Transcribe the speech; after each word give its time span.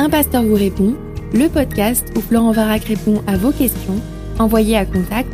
Un 0.00 0.08
pasteur 0.08 0.42
vous 0.42 0.54
répond, 0.54 0.96
le 1.34 1.50
podcast 1.50 2.06
où 2.16 2.22
Florent 2.22 2.52
Varac 2.52 2.84
répond 2.84 3.22
à 3.26 3.36
vos 3.36 3.52
questions, 3.52 4.00
envoyez 4.38 4.74
à 4.78 4.86
contact 4.86 5.28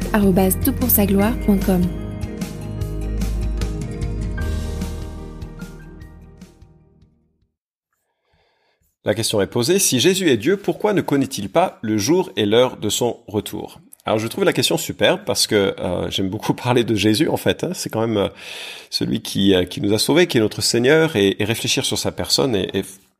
gloire.com 1.07 1.83
La 9.05 9.15
question 9.15 9.41
est 9.41 9.47
posée, 9.47 9.79
si 9.79 10.01
Jésus 10.01 10.31
est 10.31 10.37
Dieu, 10.37 10.57
pourquoi 10.57 10.95
ne 10.95 11.01
connaît-il 11.01 11.49
pas 11.49 11.79
le 11.83 11.97
jour 11.97 12.33
et 12.35 12.45
l'heure 12.45 12.77
de 12.77 12.89
son 12.89 13.19
retour? 13.29 13.79
Alors 14.05 14.19
je 14.19 14.27
trouve 14.27 14.43
la 14.43 14.53
question 14.53 14.77
superbe 14.79 15.21
parce 15.25 15.47
que 15.47 15.77
euh, 15.79 16.11
j'aime 16.11 16.29
beaucoup 16.29 16.55
parler 16.65 16.83
de 16.83 16.97
Jésus 16.97 17.29
en 17.29 17.37
fait. 17.37 17.63
Hein. 17.63 17.71
C'est 17.73 17.91
quand 17.91 18.05
même 18.05 18.17
euh, 18.17 18.29
celui 18.91 19.23
qui, 19.23 19.55
euh, 19.55 19.65
qui 19.65 19.81
nous 19.81 19.95
a 19.95 19.99
sauvés, 19.99 20.27
qui 20.27 20.39
est 20.39 20.41
notre 20.41 20.61
Seigneur, 20.61 21.15
et, 21.15 21.37
réfléchir 21.39 21.85
sur 21.85 21.99
sa 21.99 22.11
personne 22.11 22.57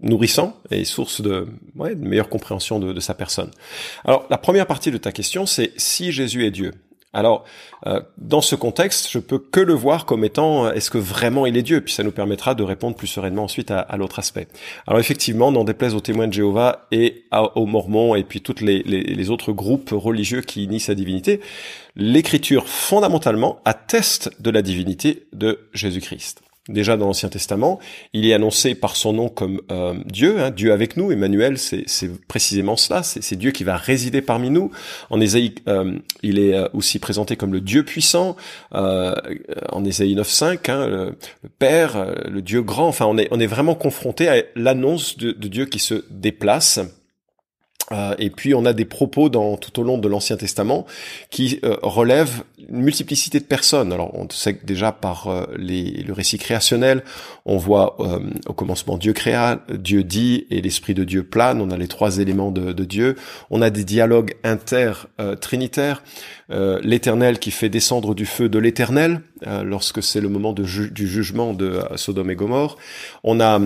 nourrissant 0.01 0.57
et 0.71 0.85
source 0.85 1.21
de, 1.21 1.49
ouais, 1.75 1.95
de 1.95 2.07
meilleure 2.07 2.29
compréhension 2.29 2.79
de, 2.79 2.93
de 2.93 3.01
sa 3.01 3.15
personne. 3.15 3.51
Alors 4.05 4.27
la 4.31 4.39
première 4.39 4.67
partie 4.67 4.91
de 4.91 4.99
ta 4.99 5.13
question, 5.13 5.47
c'est 5.47 5.73
si 5.77 6.13
Jésus 6.13 6.45
est 6.45 6.51
Dieu. 6.51 6.73
Alors, 7.17 7.45
euh, 7.87 8.03
dans 8.19 8.43
ce 8.43 8.55
contexte, 8.55 9.11
je 9.11 9.19
peux 9.19 9.39
que 9.39 9.61
le 9.61 9.73
voir 9.73 10.05
comme 10.05 10.23
étant 10.23 10.67
euh, 10.67 10.73
est-ce 10.73 10.91
que 10.91 10.99
vraiment 10.99 11.47
il 11.47 11.57
est 11.57 11.63
Dieu? 11.63 11.81
Puis 11.81 11.95
ça 11.95 12.03
nous 12.03 12.13
permettra 12.13 12.55
de 12.55 12.63
répondre 12.63 12.95
plus 12.95 13.07
sereinement 13.07 13.45
ensuite 13.45 13.71
à, 13.71 13.97
l'autre 13.97 14.19
aspect. 14.19 14.49
Alors 14.87 15.01
effectivement, 15.01 15.51
n'en 15.51 15.65
déplaise 15.65 15.95
aux 15.95 16.01
témoins 16.01 16.29
de 16.29 16.35
Jéhovah 16.35 16.87
et 16.93 17.25
aux 17.55 17.65
Mormons 17.65 18.17
et 18.17 18.23
puis 18.23 18.43
tous 18.43 18.63
les, 18.63 18.83
les, 18.83 19.31
autres 19.31 19.53
groupes 19.53 19.91
religieux 19.93 20.43
qui 20.43 20.69
nient 20.69 20.79
sa 20.79 20.95
divinité, 20.95 21.41
l'Écriture 21.95 22.69
fondamentalement 22.69 23.61
atteste 23.65 24.31
de 24.39 24.51
la 24.51 24.61
divinité 24.61 25.27
de 25.33 25.69
Jésus-Christ. 25.73 26.43
Déjà 26.69 26.97
dans 26.97 27.07
l'Ancien 27.07 27.29
Testament, 27.29 27.79
il 28.13 28.27
est 28.27 28.35
annoncé 28.35 28.75
par 28.75 28.97
son 28.97 29.13
nom 29.13 29.29
comme 29.29 29.61
euh, 29.71 29.95
Dieu, 30.07 30.41
hein, 30.41 30.51
Dieu 30.51 30.73
avec 30.73 30.97
nous. 30.97 31.13
Emmanuel, 31.13 31.59
c'est 31.59 31.87
précisément 32.27 32.77
cela, 32.77 33.05
c'est 33.05 33.37
Dieu 33.37 33.53
qui 33.53 33.63
va 33.63 33.77
résider 33.77 34.21
parmi 34.21 34.51
nous. 34.51 34.73
En 35.09 35.21
Ésaïe, 35.21 35.55
euh, 35.69 35.97
il 36.23 36.41
est 36.41 36.55
euh, 36.55 36.69
aussi 36.73 36.99
présenté 36.99 37.37
comme 37.37 37.53
le 37.53 37.61
Dieu 37.61 37.85
puissant. 37.85 38.37
en 38.73 39.85
Ésaïe 39.85 40.17
9.5, 40.17 40.71
hein, 40.71 40.87
le, 40.89 41.17
Père, 41.59 42.15
le 42.29 42.43
Dieu 42.43 42.63
grand. 42.63 42.89
Enfin, 42.89 43.07
on 43.07 43.17
est, 43.17 43.29
on 43.31 43.39
est 43.39 43.47
vraiment 43.47 43.77
confronté 43.77 44.29
à 44.29 44.43
l'annonce 44.57 45.17
de, 45.19 45.31
de 45.31 45.49
Dieu 45.49 45.67
qui 45.67 45.79
se 45.79 46.05
déplace 46.11 46.81
euh, 47.93 48.15
et 48.19 48.31
puis 48.31 48.55
on 48.55 48.65
a 48.65 48.73
des 48.73 48.85
propos 48.85 49.29
dans 49.29 49.57
tout 49.57 49.81
au 49.81 49.85
long 49.85 49.99
de 49.99 50.09
l'Ancien 50.09 50.37
Testament 50.37 50.87
qui 51.31 51.61
euh, 51.65 51.77
relèvent 51.83 52.43
une 52.69 52.83
multiplicité 52.83 53.39
de 53.39 53.45
personnes. 53.45 53.93
Alors 53.93 54.13
on 54.15 54.27
sait 54.31 54.55
que 54.55 54.67
déjà 54.67 54.91
par 54.91 55.29
euh, 55.29 55.45
les, 55.57 56.03
le 56.03 56.13
récit 56.13 56.39
créationnel, 56.39 57.05
on 57.45 57.57
voit 57.57 57.97
au 58.47 58.53
commencement 58.53 58.97
Dieu 58.99 59.13
créa, 59.13 59.61
Dieu 59.73 60.03
dit 60.03 60.47
et 60.51 60.61
l'Esprit 60.61 60.95
de 60.95 61.05
Dieu 61.05 61.23
plane. 61.23 61.61
On 61.61 61.71
a 61.71 61.77
les 61.77 61.87
trois 61.87 62.19
éléments 62.19 62.51
de, 62.51 62.73
de 62.73 62.85
Dieu. 62.85 63.15
On 63.51 63.63
a 63.63 63.71
des 63.71 63.85
dialogues 63.85 64.35
inter-trinitaires. 64.43 66.03
L'Éternel 66.49 67.39
qui 67.39 67.51
fait 67.51 67.69
descendre 67.69 68.15
du 68.15 68.27
feu 68.27 68.49
de 68.49 68.59
l'Éternel 68.59 69.21
lorsque 69.65 70.03
c'est 70.03 70.21
le 70.21 70.29
moment 70.29 70.53
de 70.53 70.65
du 70.89 71.09
jugement 71.09 71.55
de 71.55 71.81
Sodome 71.97 72.31
et 72.31 72.37
Gomorre. 72.37 72.77
On 73.25 73.41
a 73.41 73.61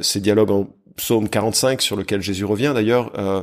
ces 0.00 0.20
dialogues 0.20 0.50
en 0.50 0.68
psaume 1.00 1.28
45 1.28 1.80
sur 1.80 1.96
lequel 1.96 2.20
Jésus 2.20 2.44
revient 2.44 2.72
d'ailleurs, 2.74 3.10
euh, 3.18 3.42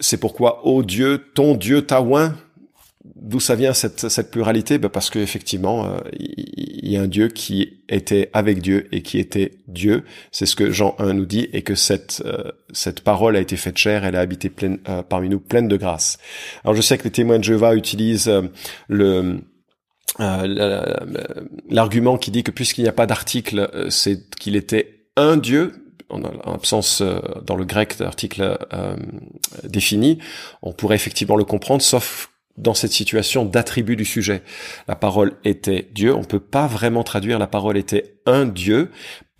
c'est 0.00 0.18
pourquoi, 0.18 0.66
ô 0.66 0.82
Dieu, 0.82 1.24
ton 1.34 1.54
Dieu 1.54 1.82
t'a 1.82 2.02
oint. 2.02 2.34
D'où 3.16 3.40
ça 3.40 3.54
vient 3.54 3.72
cette, 3.72 4.08
cette 4.08 4.30
pluralité? 4.30 4.78
Ben 4.78 4.88
Parce 4.88 5.10
qu'effectivement, 5.10 5.86
euh, 5.86 5.98
il 6.18 6.90
y 6.90 6.96
a 6.96 7.02
un 7.02 7.06
Dieu 7.06 7.28
qui 7.28 7.84
était 7.88 8.30
avec 8.32 8.60
Dieu 8.60 8.88
et 8.92 9.02
qui 9.02 9.18
était 9.18 9.52
Dieu. 9.68 10.04
C'est 10.32 10.46
ce 10.46 10.56
que 10.56 10.70
Jean 10.70 10.96
1 10.98 11.14
nous 11.14 11.24
dit 11.24 11.48
et 11.52 11.62
que 11.62 11.76
cette, 11.76 12.22
euh, 12.24 12.50
cette 12.72 13.00
parole 13.00 13.36
a 13.36 13.40
été 13.40 13.56
faite 13.56 13.78
chair, 13.78 14.04
elle 14.04 14.16
a 14.16 14.20
habité 14.20 14.50
pleine, 14.50 14.78
parmi 15.08 15.28
nous 15.28 15.40
pleine 15.40 15.68
de 15.68 15.76
grâce. 15.76 16.18
Alors 16.64 16.74
je 16.74 16.82
sais 16.82 16.98
que 16.98 17.04
les 17.04 17.10
témoins 17.10 17.38
de 17.38 17.44
Jéhovah 17.44 17.76
utilisent 17.76 18.30
le... 18.88 19.40
l'argument 21.68 22.18
qui 22.18 22.30
dit 22.32 22.42
que 22.42 22.50
puisqu'il 22.50 22.82
n'y 22.82 22.88
a 22.88 22.92
pas 22.92 23.06
d'article, 23.06 23.88
c'est 23.88 24.30
qu'il 24.36 24.56
était 24.56 25.02
un 25.16 25.36
Dieu, 25.36 25.81
en 26.12 26.52
absence 26.52 27.00
euh, 27.00 27.20
dans 27.44 27.56
le 27.56 27.64
grec 27.64 27.96
d'article 27.98 28.58
euh, 28.72 28.96
défini, 29.64 30.18
on 30.62 30.72
pourrait 30.72 30.96
effectivement 30.96 31.36
le 31.36 31.44
comprendre, 31.44 31.82
sauf 31.82 32.30
dans 32.58 32.74
cette 32.74 32.92
situation 32.92 33.44
d'attribut 33.44 33.96
du 33.96 34.04
sujet. 34.04 34.42
La 34.86 34.94
parole 34.94 35.32
était 35.44 35.88
Dieu, 35.92 36.14
on 36.14 36.24
peut 36.24 36.40
pas 36.40 36.66
vraiment 36.66 37.02
traduire 37.02 37.38
la 37.38 37.46
parole 37.46 37.78
était 37.78 38.16
un 38.26 38.46
Dieu 38.46 38.90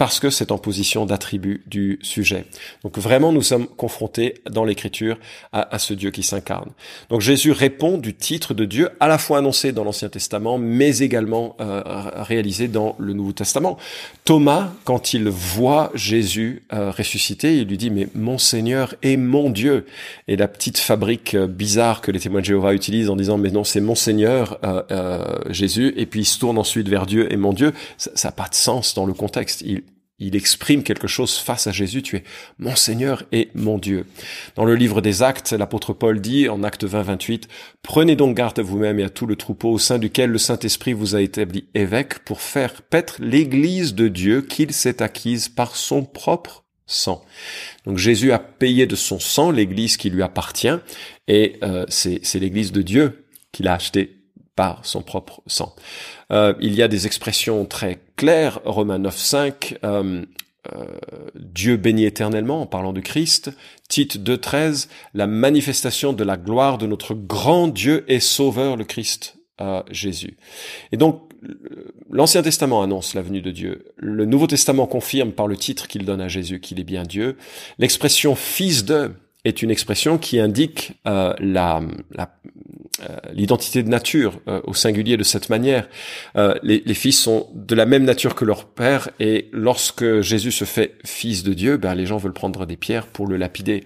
parce 0.02 0.18
que 0.18 0.30
c'est 0.30 0.50
en 0.50 0.58
position 0.58 1.06
d'attribut 1.06 1.62
du 1.68 2.00
sujet. 2.02 2.46
Donc 2.82 2.98
vraiment, 2.98 3.30
nous 3.30 3.40
sommes 3.40 3.68
confrontés 3.68 4.34
dans 4.50 4.64
l'Écriture 4.64 5.16
à, 5.52 5.78
ce 5.78 5.94
Dieu 5.94 6.10
qui 6.10 6.24
s'incarne. 6.24 6.70
Donc 7.08 7.20
Jésus 7.20 7.52
répond 7.52 7.98
du 7.98 8.12
titre 8.12 8.52
de 8.52 8.64
Dieu, 8.64 8.88
à 8.98 9.06
la 9.06 9.16
fois 9.16 9.38
annoncé 9.38 9.70
dans 9.70 9.84
l'Ancien 9.84 10.08
Testament, 10.08 10.58
mais 10.58 10.98
également 10.98 11.54
euh, 11.60 11.82
réalisé 12.16 12.66
dans 12.66 12.96
le 12.98 13.12
Nouveau 13.12 13.30
Testament. 13.30 13.78
Thomas, 14.24 14.72
quand 14.82 15.14
il 15.14 15.28
voit 15.28 15.92
Jésus 15.94 16.64
euh, 16.72 16.90
ressuscité, 16.90 17.58
il 17.58 17.68
lui 17.68 17.78
dit, 17.78 17.90
mais 17.90 18.08
mon 18.16 18.38
Seigneur 18.38 18.96
est 19.02 19.16
mon 19.16 19.50
Dieu. 19.50 19.86
Et 20.26 20.36
la 20.36 20.48
petite 20.48 20.78
fabrique 20.78 21.34
euh, 21.34 21.46
bizarre 21.46 22.00
que 22.00 22.10
les 22.10 22.18
témoins 22.18 22.40
de 22.40 22.46
Jéhovah 22.46 22.74
utilisent 22.74 23.08
en 23.10 23.14
disant, 23.14 23.38
mais 23.38 23.52
non, 23.52 23.62
c'est 23.62 23.80
mon 23.80 23.94
Seigneur 23.94 24.58
Jésus, 25.50 25.94
et 25.96 26.06
puis 26.06 26.20
il 26.20 26.24
se 26.24 26.38
tourne 26.40 26.58
ensuite 26.58 26.88
vers 26.88 27.06
Dieu 27.06 27.32
et 27.32 27.36
mon 27.36 27.52
Dieu, 27.52 27.72
ça 27.96 28.28
n'a 28.28 28.32
pas 28.32 28.48
de 28.48 28.54
sens 28.54 28.71
dans 28.94 29.06
le 29.06 29.14
contexte. 29.14 29.62
Il, 29.62 29.82
il 30.22 30.36
exprime 30.36 30.84
quelque 30.84 31.08
chose 31.08 31.36
face 31.36 31.66
à 31.66 31.72
Jésus, 31.72 32.02
tu 32.02 32.16
es 32.16 32.24
mon 32.58 32.76
Seigneur 32.76 33.24
et 33.32 33.48
mon 33.54 33.76
Dieu. 33.76 34.06
Dans 34.54 34.64
le 34.64 34.76
livre 34.76 35.00
des 35.00 35.22
Actes, 35.22 35.52
l'apôtre 35.52 35.92
Paul 35.92 36.20
dit 36.20 36.48
en 36.48 36.62
acte 36.62 36.84
20, 36.84 37.02
28, 37.02 37.48
Prenez 37.82 38.14
donc 38.14 38.36
garde 38.36 38.58
à 38.60 38.62
vous-même 38.62 39.00
et 39.00 39.04
à 39.04 39.10
tout 39.10 39.26
le 39.26 39.34
troupeau 39.34 39.70
au 39.70 39.78
sein 39.78 39.98
duquel 39.98 40.30
le 40.30 40.38
Saint-Esprit 40.38 40.92
vous 40.92 41.16
a 41.16 41.22
établi 41.22 41.64
évêque 41.74 42.20
pour 42.20 42.40
faire 42.40 42.82
paître 42.82 43.16
l'Église 43.18 43.94
de 43.94 44.06
Dieu 44.06 44.42
qu'il 44.42 44.72
s'est 44.72 45.02
acquise 45.02 45.48
par 45.48 45.74
son 45.74 46.04
propre 46.04 46.64
sang. 46.86 47.24
Donc 47.84 47.98
Jésus 47.98 48.32
a 48.32 48.38
payé 48.38 48.86
de 48.86 48.96
son 48.96 49.18
sang 49.18 49.50
l'Église 49.50 49.96
qui 49.96 50.10
lui 50.10 50.22
appartient 50.22 50.78
et 51.26 51.58
euh, 51.64 51.84
c'est 51.88 52.34
l'Église 52.34 52.70
de 52.70 52.82
Dieu 52.82 53.26
qu'il 53.50 53.66
a 53.66 53.74
acheté 53.74 54.22
par 54.54 54.84
son 54.84 55.02
propre 55.02 55.42
sang. 55.46 55.74
Euh, 56.30 56.54
il 56.60 56.74
y 56.74 56.82
a 56.82 56.88
des 56.88 57.06
expressions 57.06 57.64
très 57.64 57.98
claires, 58.22 58.60
Romains 58.64 59.00
9.5, 59.00 59.78
euh, 59.82 60.24
euh, 60.72 60.84
Dieu 61.34 61.76
bénit 61.76 62.04
éternellement 62.04 62.62
en 62.62 62.66
parlant 62.66 62.92
de 62.92 63.00
Christ, 63.00 63.50
Tite 63.88 64.20
2.13, 64.20 64.86
la 65.12 65.26
manifestation 65.26 66.12
de 66.12 66.22
la 66.22 66.36
gloire 66.36 66.78
de 66.78 66.86
notre 66.86 67.14
grand 67.14 67.66
Dieu 67.66 68.04
et 68.06 68.20
Sauveur 68.20 68.76
le 68.76 68.84
Christ 68.84 69.38
Jésus. 69.90 70.36
Et 70.90 70.96
donc 70.96 71.30
l'Ancien 72.10 72.42
Testament 72.42 72.82
annonce 72.82 73.14
la 73.14 73.22
venue 73.22 73.42
de 73.42 73.52
Dieu, 73.52 73.92
le 73.96 74.24
Nouveau 74.24 74.48
Testament 74.48 74.86
confirme 74.86 75.30
par 75.30 75.46
le 75.46 75.56
titre 75.56 75.86
qu'il 75.86 76.04
donne 76.04 76.20
à 76.20 76.26
Jésus 76.26 76.58
qu'il 76.58 76.80
est 76.80 76.84
bien 76.84 77.04
Dieu, 77.04 77.36
l'expression 77.78 78.34
fils 78.34 78.84
de 78.84 79.12
est 79.44 79.62
une 79.62 79.70
expression 79.70 80.18
qui 80.18 80.40
indique 80.40 80.92
la, 81.04 81.36
la, 81.38 81.80
euh, 82.22 82.81
l'identité 83.32 83.82
de 83.82 83.88
nature 83.88 84.40
euh, 84.48 84.60
au 84.64 84.74
singulier 84.74 85.16
de 85.16 85.22
cette 85.22 85.48
manière. 85.48 85.88
Euh, 86.36 86.54
les, 86.62 86.82
les, 86.84 86.94
fils 86.94 87.18
sont 87.18 87.48
de 87.54 87.74
la 87.74 87.86
même 87.86 88.04
nature 88.04 88.34
que 88.34 88.44
leur 88.44 88.66
père 88.66 89.08
et 89.18 89.48
lorsque 89.52 90.20
Jésus 90.20 90.52
se 90.52 90.64
fait 90.64 90.96
fils 91.04 91.42
de 91.42 91.54
Dieu, 91.54 91.78
ben, 91.78 91.94
les 91.94 92.06
gens 92.06 92.18
veulent 92.18 92.32
prendre 92.32 92.66
des 92.66 92.76
pierres 92.76 93.06
pour 93.06 93.26
le 93.26 93.36
lapider. 93.36 93.84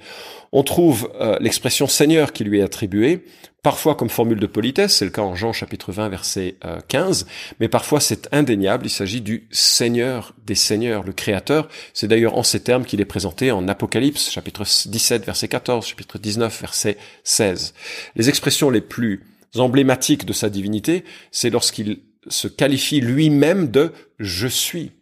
On 0.53 0.63
trouve 0.63 1.11
l'expression 1.41 1.87
Seigneur 1.87 2.33
qui 2.33 2.45
lui 2.45 2.61
est 2.61 2.63
attribuée, 2.63 3.25
parfois 3.63 3.97
comme 3.97 4.09
formule 4.09 4.39
de 4.39 4.47
politesse, 4.47 4.97
c'est 4.97 5.05
le 5.05 5.11
cas 5.11 5.23
en 5.23 5.35
Jean 5.35 5.53
chapitre 5.53 5.91
20 5.91 6.09
verset 6.09 6.57
15, 6.87 7.27
mais 7.59 7.69
parfois 7.69 7.99
c'est 7.99 8.33
indéniable, 8.33 8.87
il 8.87 8.91
s'agit 8.91 9.21
du 9.21 9.49
Seigneur 9.51 10.35
des 10.45 10.55
Seigneurs, 10.55 11.03
le 11.03 11.13
Créateur. 11.13 11.69
C'est 11.93 12.07
d'ailleurs 12.07 12.39
en 12.39 12.45
ces 12.45 12.61
termes 12.61 12.85
qu'il 12.85 13.01
est 13.01 13.05
présenté 13.05 13.51
en 13.51 13.67
Apocalypse 13.67 14.31
chapitre 14.31 14.63
17 14.63 15.27
verset 15.27 15.49
14, 15.49 15.85
chapitre 15.85 16.19
19 16.19 16.61
verset 16.61 16.97
16. 17.25 17.75
Les 18.15 18.29
expressions 18.29 18.71
les 18.71 18.81
plus 18.81 19.25
emblématiques 19.57 20.27
de 20.27 20.33
sa 20.33 20.49
divinité, 20.49 21.05
c'est 21.33 21.51
lorsqu'il 21.51 22.01
se 22.29 22.49
qualifie 22.49 23.01
lui-même 23.01 23.71
de 23.71 23.93
je 24.19 24.47
suis. 24.47 24.93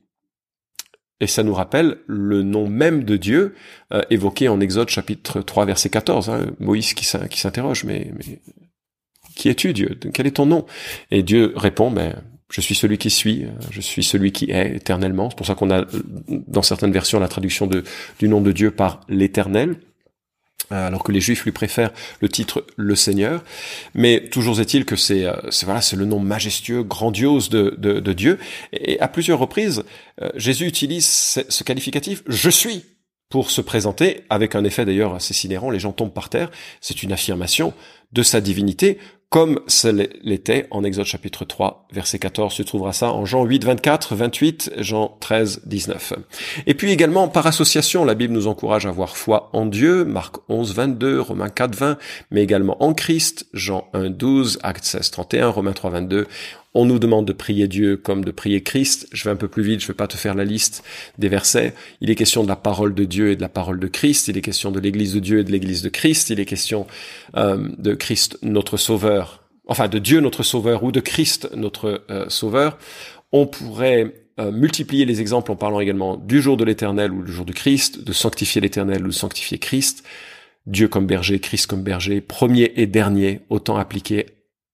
Et 1.20 1.26
ça 1.26 1.42
nous 1.42 1.54
rappelle 1.54 1.98
le 2.06 2.42
nom 2.42 2.68
même 2.68 3.04
de 3.04 3.16
Dieu 3.16 3.54
euh, 3.92 4.02
évoqué 4.10 4.48
en 4.48 4.60
Exode 4.60 4.88
chapitre 4.88 5.40
3 5.40 5.64
verset 5.64 5.88
14. 5.88 6.28
Hein, 6.28 6.46
Moïse 6.58 6.94
qui 6.94 7.04
s'interroge, 7.04 7.84
mais, 7.84 8.10
qui 9.34 9.48
es-tu 9.48 9.72
Dieu? 9.72 9.98
Quel 10.12 10.26
est 10.26 10.36
ton 10.36 10.46
nom? 10.46 10.66
Et 11.10 11.22
Dieu 11.22 11.52
répond, 11.56 11.90
ben, 11.90 12.22
je 12.50 12.60
suis 12.60 12.74
celui 12.74 12.98
qui 12.98 13.10
suis, 13.10 13.46
je 13.70 13.80
suis 13.80 14.04
celui 14.04 14.32
qui 14.32 14.50
est 14.50 14.76
éternellement. 14.76 15.30
C'est 15.30 15.36
pour 15.36 15.46
ça 15.46 15.54
qu'on 15.54 15.70
a 15.70 15.86
dans 16.28 16.62
certaines 16.62 16.92
versions 16.92 17.20
la 17.20 17.28
traduction 17.28 17.68
du 18.18 18.28
nom 18.28 18.40
de 18.40 18.52
Dieu 18.52 18.70
par 18.70 19.00
l'éternel. 19.08 19.76
Euh, 20.72 20.86
alors 20.86 21.02
que 21.02 21.12
les 21.12 21.20
Juifs 21.20 21.44
lui 21.44 21.52
préfèrent 21.52 21.92
le 22.20 22.28
titre 22.28 22.64
le 22.76 22.94
Seigneur, 22.94 23.44
mais 23.94 24.28
toujours 24.30 24.60
est-il 24.60 24.84
que 24.84 24.96
c'est 24.96 25.24
euh, 25.24 25.34
voilà 25.64 25.82
c'est 25.82 25.96
le 25.96 26.06
nom 26.06 26.18
majestueux, 26.18 26.82
grandiose 26.82 27.50
de, 27.50 27.74
de, 27.78 28.12
Dieu. 28.12 28.38
Et 28.72 28.98
à 29.00 29.08
plusieurs 29.08 29.38
reprises, 29.38 29.84
euh, 30.22 30.30
Jésus 30.36 30.66
utilise 30.66 31.06
ce, 31.06 31.62
qualificatif 31.64 32.22
je 32.26 32.48
suis 32.48 32.84
pour 33.28 33.50
se 33.50 33.60
présenter, 33.60 34.22
avec 34.30 34.54
un 34.54 34.64
effet 34.64 34.84
d'ailleurs 34.84 35.14
assez 35.14 35.34
sidérant, 35.34 35.70
les 35.70 35.80
gens 35.80 35.92
tombent 35.92 36.12
par 36.12 36.28
terre, 36.28 36.50
c'est 36.80 37.02
une 37.02 37.12
affirmation 37.12 37.74
de 38.12 38.22
sa 38.22 38.40
divinité, 38.40 38.98
comme 39.34 39.58
ce 39.66 39.88
l'était 40.22 40.68
en 40.70 40.84
Exode 40.84 41.06
chapitre 41.06 41.44
3, 41.44 41.88
verset 41.92 42.20
14. 42.20 42.54
Tu 42.54 42.64
trouveras 42.64 42.92
ça 42.92 43.10
en 43.10 43.24
Jean 43.24 43.42
8, 43.42 43.64
24, 43.64 44.14
28, 44.14 44.74
Jean 44.76 45.16
13, 45.18 45.62
19. 45.66 46.12
Et 46.68 46.74
puis 46.74 46.92
également, 46.92 47.26
par 47.26 47.44
association, 47.48 48.04
la 48.04 48.14
Bible 48.14 48.32
nous 48.32 48.46
encourage 48.46 48.86
à 48.86 48.90
avoir 48.90 49.16
foi 49.16 49.50
en 49.52 49.66
Dieu, 49.66 50.04
Marc 50.04 50.36
11, 50.48 50.72
22, 50.76 51.20
Romains 51.20 51.48
4, 51.48 51.74
20, 51.74 51.98
mais 52.30 52.44
également 52.44 52.80
en 52.80 52.94
Christ, 52.94 53.48
Jean 53.52 53.88
1, 53.92 54.10
12, 54.10 54.60
Actes 54.62 54.84
16, 54.84 55.10
31, 55.10 55.48
Romains 55.48 55.72
3, 55.72 55.90
22. 55.90 56.28
On 56.74 56.84
nous 56.84 56.98
demande 56.98 57.24
de 57.26 57.32
prier 57.32 57.68
Dieu 57.68 57.96
comme 57.96 58.24
de 58.24 58.32
prier 58.32 58.62
Christ. 58.62 59.08
Je 59.12 59.24
vais 59.24 59.30
un 59.30 59.36
peu 59.36 59.46
plus 59.46 59.62
vite, 59.62 59.80
je 59.80 59.86
vais 59.86 59.94
pas 59.94 60.08
te 60.08 60.16
faire 60.16 60.34
la 60.34 60.44
liste 60.44 60.82
des 61.18 61.28
versets. 61.28 61.72
Il 62.00 62.10
est 62.10 62.16
question 62.16 62.42
de 62.42 62.48
la 62.48 62.56
parole 62.56 62.94
de 62.94 63.04
Dieu 63.04 63.30
et 63.30 63.36
de 63.36 63.40
la 63.40 63.48
parole 63.48 63.78
de 63.78 63.86
Christ. 63.86 64.26
Il 64.26 64.36
est 64.36 64.42
question 64.42 64.72
de 64.72 64.80
l'Église 64.80 65.14
de 65.14 65.20
Dieu 65.20 65.38
et 65.38 65.44
de 65.44 65.52
l'Église 65.52 65.82
de 65.82 65.88
Christ. 65.88 66.30
Il 66.30 66.40
est 66.40 66.44
question 66.46 66.86
euh, 67.36 67.68
de 67.78 67.94
Christ 67.94 68.38
notre 68.42 68.76
Sauveur, 68.76 69.44
enfin 69.68 69.86
de 69.86 69.98
Dieu 69.98 70.20
notre 70.20 70.42
Sauveur 70.42 70.82
ou 70.82 70.90
de 70.90 71.00
Christ 71.00 71.48
notre 71.54 72.04
euh, 72.10 72.28
Sauveur. 72.28 72.76
On 73.30 73.46
pourrait 73.46 74.12
euh, 74.40 74.50
multiplier 74.50 75.04
les 75.04 75.20
exemples 75.20 75.52
en 75.52 75.56
parlant 75.56 75.78
également 75.78 76.16
du 76.16 76.42
jour 76.42 76.56
de 76.56 76.64
l'Éternel 76.64 77.12
ou 77.12 77.22
du 77.22 77.30
jour 77.30 77.44
du 77.44 77.54
Christ, 77.54 78.02
de 78.02 78.12
sanctifier 78.12 78.60
l'Éternel 78.60 79.04
ou 79.04 79.08
de 79.08 79.12
sanctifier 79.12 79.58
Christ. 79.58 80.02
Dieu 80.66 80.88
comme 80.88 81.06
berger, 81.06 81.38
Christ 81.38 81.68
comme 81.68 81.84
berger, 81.84 82.20
premier 82.20 82.72
et 82.74 82.86
dernier, 82.86 83.42
autant 83.48 83.76
appliqué 83.76 84.26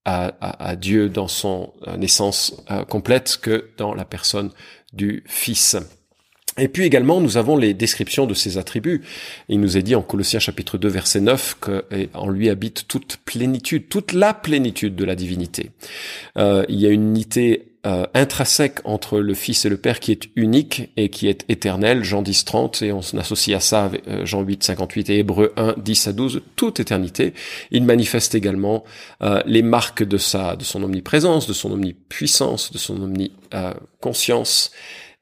à, 0.04 0.76
Dieu 0.76 1.08
dans 1.08 1.28
son 1.28 1.72
euh, 1.86 1.96
naissance 1.96 2.62
euh, 2.70 2.84
complète 2.84 3.38
que 3.40 3.68
dans 3.76 3.94
la 3.94 4.04
personne 4.04 4.50
du 4.92 5.22
Fils. 5.26 5.76
Et 6.58 6.68
puis 6.68 6.84
également, 6.84 7.20
nous 7.20 7.36
avons 7.36 7.56
les 7.56 7.74
descriptions 7.74 8.26
de 8.26 8.34
ses 8.34 8.58
attributs. 8.58 9.02
Il 9.48 9.60
nous 9.60 9.76
est 9.76 9.82
dit 9.82 9.94
en 9.94 10.02
Colossiens 10.02 10.40
chapitre 10.40 10.78
2 10.78 10.88
verset 10.88 11.20
9 11.20 11.58
qu'en 11.60 12.28
lui 12.28 12.48
habite 12.50 12.88
toute 12.88 13.18
plénitude, 13.24 13.88
toute 13.88 14.12
la 14.12 14.34
plénitude 14.34 14.96
de 14.96 15.04
la 15.04 15.14
divinité. 15.14 15.70
Euh, 16.36 16.64
il 16.68 16.80
y 16.80 16.86
a 16.86 16.90
une 16.90 17.08
unité 17.08 17.69
euh, 17.86 18.04
intrinsèque 18.12 18.80
entre 18.84 19.20
le 19.20 19.32
Fils 19.32 19.64
et 19.64 19.70
le 19.70 19.78
Père 19.78 20.00
qui 20.00 20.12
est 20.12 20.28
unique 20.36 20.90
et 20.98 21.08
qui 21.08 21.28
est 21.28 21.46
éternel, 21.48 22.04
Jean 22.04 22.20
10, 22.20 22.44
30, 22.44 22.82
et 22.82 22.92
on 22.92 22.98
associe 22.98 23.56
à 23.56 23.60
ça 23.60 23.84
avec, 23.84 24.06
euh, 24.06 24.26
Jean 24.26 24.42
8, 24.42 24.62
58 24.64 25.08
et 25.08 25.18
Hébreu 25.20 25.54
1, 25.56 25.76
10 25.78 26.08
à 26.08 26.12
12, 26.12 26.42
toute 26.56 26.78
éternité. 26.78 27.32
Il 27.70 27.84
manifeste 27.84 28.34
également 28.34 28.84
euh, 29.22 29.40
les 29.46 29.62
marques 29.62 30.02
de 30.02 30.18
sa, 30.18 30.56
de 30.56 30.64
son 30.64 30.82
omniprésence, 30.82 31.46
de 31.46 31.54
son 31.54 31.72
omnipuissance, 31.72 32.70
de 32.70 32.76
son 32.76 33.00
omniconscience, 33.02 34.72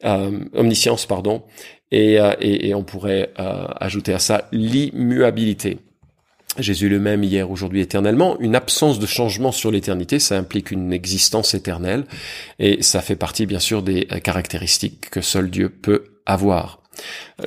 omniscience, 0.03 1.07
pardon, 1.07 1.45
et, 1.93 2.15
et, 2.41 2.69
et 2.69 2.75
on 2.75 2.83
pourrait 2.83 3.33
ajouter 3.37 4.13
à 4.13 4.19
ça 4.19 4.49
l'immuabilité. 4.53 5.79
Jésus 6.59 6.89
le 6.89 6.99
même 6.99 7.23
hier, 7.23 7.51
aujourd'hui, 7.51 7.81
éternellement. 7.81 8.39
Une 8.41 8.55
absence 8.55 8.99
de 8.99 9.07
changement 9.07 9.53
sur 9.53 9.71
l'éternité, 9.71 10.19
ça 10.19 10.37
implique 10.37 10.71
une 10.71 10.93
existence 10.93 11.55
éternelle 11.55 12.05
et 12.59 12.83
ça 12.83 13.01
fait 13.01 13.17
partie 13.17 13.47
bien 13.47 13.61
sûr 13.61 13.83
des 13.83 14.07
caractéristiques 14.23 15.11
que 15.11 15.21
seul 15.21 15.51
Dieu 15.51 15.69
peut 15.69 16.05
avoir. 16.27 16.81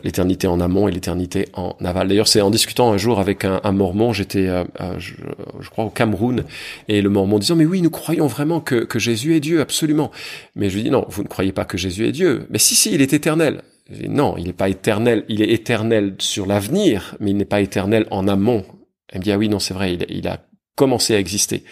L'éternité 0.03 0.47
en 0.47 0.61
amont 0.61 0.87
et 0.87 0.91
l'éternité 0.91 1.49
en 1.53 1.75
aval. 1.83 2.07
D'ailleurs, 2.07 2.29
c'est 2.29 2.39
en 2.39 2.49
discutant 2.49 2.93
un 2.93 2.97
jour 2.97 3.19
avec 3.19 3.43
un, 3.43 3.71
mormon, 3.73 4.13
j'étais, 4.13 4.47
euh, 4.47 4.63
euh, 4.79 4.97
je, 4.97 5.69
crois, 5.69 5.83
au 5.83 5.89
Cameroun, 5.89 6.45
et 6.87 7.01
le 7.01 7.09
mormon 7.09 7.37
disant, 7.37 7.57
mais 7.57 7.65
oui, 7.65 7.81
nous 7.81 7.89
croyons 7.89 8.27
vraiment 8.27 8.61
que, 8.61 8.85
que 8.85 8.97
Jésus 8.97 9.35
est 9.35 9.41
Dieu, 9.41 9.59
absolument. 9.59 10.09
Mais 10.55 10.69
je 10.69 10.75
lui 10.75 10.83
dis, 10.83 10.89
non, 10.89 11.05
vous 11.09 11.23
ne 11.23 11.27
croyez 11.27 11.51
pas 11.51 11.65
que 11.65 11.77
Jésus 11.77 12.07
est 12.07 12.13
Dieu. 12.13 12.47
Mais 12.49 12.59
si, 12.59 12.75
si, 12.75 12.93
il 12.93 13.01
est 13.01 13.11
éternel. 13.11 13.61
non, 14.07 14.35
il 14.37 14.45
n'est 14.45 14.53
pas 14.53 14.69
éternel, 14.69 15.25
il 15.27 15.41
est 15.41 15.51
éternel 15.51 16.15
sur 16.19 16.45
l'avenir, 16.45 17.15
mais 17.19 17.31
il 17.31 17.37
n'est 17.37 17.43
pas 17.43 17.59
éternel 17.59 18.07
en 18.09 18.29
amont 18.29 18.63
elle 19.11 19.19
me 19.19 19.23
dit, 19.23 19.31
ah 19.31 19.37
oui, 19.37 19.49
non, 19.49 19.59
c'est 19.59 19.73
vrai, 19.73 19.97
il, 20.09 20.27
a 20.27 20.45
commencé 20.75 21.13
à 21.13 21.19
exister. 21.19 21.63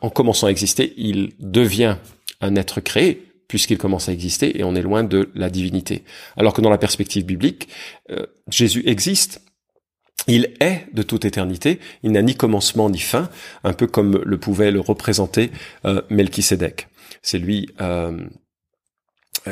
En 0.00 0.10
commençant 0.10 0.48
à 0.48 0.50
exister, 0.50 0.92
il 0.96 1.32
devient 1.38 1.96
un 2.40 2.56
être 2.56 2.80
créé, 2.80 3.22
puisqu'il 3.48 3.78
commence 3.78 4.08
à 4.08 4.12
exister, 4.12 4.58
et 4.58 4.64
on 4.64 4.74
est 4.74 4.82
loin 4.82 5.04
de 5.04 5.30
la 5.34 5.50
divinité. 5.50 6.02
Alors 6.36 6.52
que 6.52 6.60
dans 6.60 6.70
la 6.70 6.78
perspective 6.78 7.24
biblique, 7.24 7.68
euh, 8.10 8.26
Jésus 8.50 8.82
existe, 8.86 9.40
il 10.26 10.54
est 10.60 10.86
de 10.92 11.02
toute 11.02 11.24
éternité, 11.24 11.78
il 12.02 12.12
n'a 12.12 12.22
ni 12.22 12.34
commencement 12.34 12.90
ni 12.90 12.98
fin, 12.98 13.28
un 13.62 13.72
peu 13.72 13.86
comme 13.86 14.22
le 14.24 14.38
pouvait 14.38 14.70
le 14.70 14.80
représenter 14.80 15.50
euh. 15.84 16.00
C'est 17.22 17.38
lui 17.38 17.68
euh, 17.80 18.18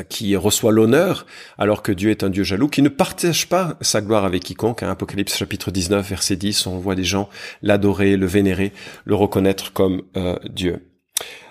qui 0.09 0.35
reçoit 0.35 0.71
l'honneur, 0.71 1.25
alors 1.57 1.83
que 1.83 1.91
Dieu 1.91 2.09
est 2.09 2.23
un 2.23 2.29
Dieu 2.29 2.43
jaloux, 2.43 2.67
qui 2.67 2.81
ne 2.81 2.89
partage 2.89 3.47
pas 3.47 3.77
sa 3.81 4.01
gloire 4.01 4.25
avec 4.25 4.43
quiconque. 4.43 4.81
Hein, 4.81 4.89
Apocalypse 4.89 5.37
chapitre 5.37 5.69
19, 5.69 6.09
verset 6.09 6.35
10, 6.35 6.65
on 6.67 6.79
voit 6.79 6.95
des 6.95 7.03
gens 7.03 7.29
l'adorer, 7.61 8.17
le 8.17 8.25
vénérer, 8.25 8.73
le 9.05 9.15
reconnaître 9.15 9.71
comme 9.73 10.01
euh, 10.17 10.37
Dieu. 10.49 10.89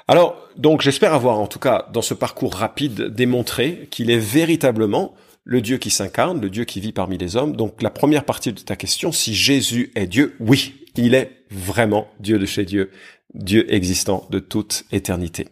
Alors, 0.09 0.49
donc 0.56 0.83
j'espère 0.83 1.15
avoir 1.15 1.39
en 1.39 1.47
tout 1.47 1.59
cas 1.59 1.89
dans 1.93 2.03
ce 2.03 2.15
parcours 2.15 2.55
rapide 2.55 3.03
démontré 3.15 3.89
qu'il 3.91 4.11
est 4.11 4.19
véritablement 4.19 5.15
le 5.44 5.61
Dieu 5.61 5.79
qui 5.79 5.91
s'incarne, 5.91 6.41
le 6.41 6.50
Dieu 6.50 6.65
qui 6.65 6.81
vit 6.81 6.93
parmi 6.93 7.19
les 7.19 7.37
hommes. 7.37 7.56
Donc 7.56 7.83
la 7.83 7.91
première 7.91 8.25
partie 8.25 8.53
de 8.53 8.61
ta 8.61 8.77
question, 8.77 9.12
si 9.12 9.35
Jésus 9.35 9.93
est 9.94 10.06
Dieu, 10.06 10.37
oui, 10.41 10.87
il 10.97 11.15
est 11.15 11.44
vraiment 11.50 12.09
Dieu 12.21 12.39
de 12.39 12.47
chez 12.47 12.65
Dieu, 12.65 12.91
Dieu 13.35 13.73
existant 13.73 14.27
de 14.31 14.39
toute 14.39 14.85
éternité. 14.93 15.49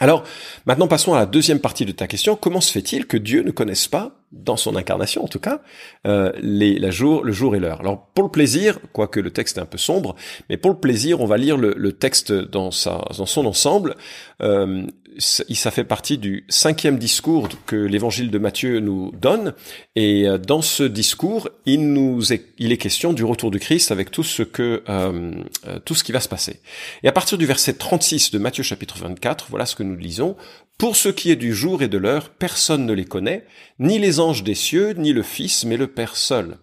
Alors, 0.00 0.24
maintenant 0.66 0.88
passons 0.88 1.14
à 1.14 1.18
la 1.18 1.26
deuxième 1.26 1.60
partie 1.60 1.84
de 1.84 1.92
ta 1.92 2.06
question. 2.06 2.34
Comment 2.34 2.60
se 2.60 2.72
fait-il 2.72 3.06
que 3.06 3.18
Dieu 3.18 3.42
ne 3.42 3.50
connaisse 3.50 3.86
pas, 3.86 4.19
dans 4.32 4.56
son 4.56 4.76
incarnation 4.76 5.24
en 5.24 5.28
tout 5.28 5.40
cas, 5.40 5.60
euh, 6.06 6.32
les, 6.40 6.78
la 6.78 6.90
jour, 6.90 7.24
le 7.24 7.32
jour 7.32 7.56
et 7.56 7.60
l'heure 7.60 7.80
Alors, 7.80 8.06
pour 8.14 8.24
le 8.24 8.30
plaisir, 8.30 8.78
quoique 8.92 9.20
le 9.20 9.30
texte 9.30 9.58
est 9.58 9.60
un 9.60 9.66
peu 9.66 9.78
sombre, 9.78 10.14
mais 10.48 10.56
pour 10.56 10.70
le 10.70 10.78
plaisir, 10.78 11.20
on 11.20 11.26
va 11.26 11.36
lire 11.36 11.56
le, 11.56 11.92
texte 11.92 12.32
dans, 12.32 12.70
sa, 12.70 13.02
dans 13.16 13.26
son 13.26 13.46
ensemble. 13.46 13.96
Euh, 14.42 14.86
ça 15.18 15.70
fait 15.70 15.84
partie 15.84 16.18
du 16.18 16.44
cinquième 16.48 16.98
discours 16.98 17.48
que 17.66 17.76
l'évangile 17.76 18.30
de 18.30 18.38
Matthieu 18.38 18.80
nous 18.80 19.12
donne. 19.12 19.54
Et 19.96 20.28
euh, 20.28 20.38
dans 20.38 20.62
ce 20.62 20.82
discours, 20.82 21.48
il 21.66 21.92
nous 21.92 22.32
est, 22.32 22.46
il 22.58 22.72
est 22.72 22.76
question 22.76 23.12
du 23.12 23.24
retour 23.24 23.50
du 23.50 23.58
Christ 23.58 23.90
avec 23.90 24.10
tout 24.10 24.22
ce 24.22 24.42
que, 24.42 24.82
euh, 24.88 25.32
euh, 25.66 25.78
tout 25.84 25.94
ce 25.94 26.04
qui 26.04 26.12
va 26.12 26.20
se 26.20 26.28
passer. 26.28 26.60
Et 27.02 27.08
à 27.08 27.12
partir 27.12 27.38
du 27.38 27.46
verset 27.46 27.74
36 27.74 28.30
de 28.30 28.38
Matthieu 28.38 28.62
chapitre 28.62 28.98
24, 28.98 29.46
voilà 29.50 29.66
ce 29.66 29.74
que 29.74 29.82
nous 29.82 29.96
lisons. 29.96 30.36
Pour 30.80 30.96
ce 30.96 31.10
qui 31.10 31.30
est 31.30 31.36
du 31.36 31.54
jour 31.54 31.82
et 31.82 31.88
de 31.88 31.98
l'heure, 31.98 32.30
personne 32.30 32.86
ne 32.86 32.94
les 32.94 33.04
connaît, 33.04 33.44
ni 33.80 33.98
les 33.98 34.18
anges 34.18 34.42
des 34.42 34.54
cieux, 34.54 34.94
ni 34.96 35.12
le 35.12 35.22
Fils, 35.22 35.66
mais 35.66 35.76
le 35.76 35.88
Père 35.88 36.16
seul. 36.16 36.56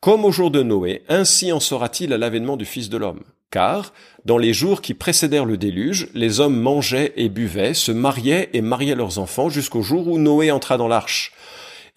Comme 0.00 0.24
au 0.24 0.32
jour 0.32 0.50
de 0.50 0.62
Noé, 0.62 1.02
ainsi 1.10 1.52
en 1.52 1.60
sera-t-il 1.60 2.14
à 2.14 2.16
l'avènement 2.16 2.56
du 2.56 2.64
Fils 2.64 2.88
de 2.88 2.96
l'homme. 2.96 3.20
Car, 3.50 3.92
dans 4.24 4.38
les 4.38 4.54
jours 4.54 4.80
qui 4.80 4.94
précédèrent 4.94 5.44
le 5.44 5.58
déluge, 5.58 6.08
les 6.14 6.40
hommes 6.40 6.58
mangeaient 6.58 7.12
et 7.16 7.28
buvaient, 7.28 7.74
se 7.74 7.92
mariaient 7.92 8.48
et 8.54 8.62
mariaient 8.62 8.94
leurs 8.94 9.18
enfants 9.18 9.50
jusqu'au 9.50 9.82
jour 9.82 10.08
où 10.08 10.18
Noé 10.18 10.50
entra 10.50 10.78
dans 10.78 10.88
l'arche. 10.88 11.34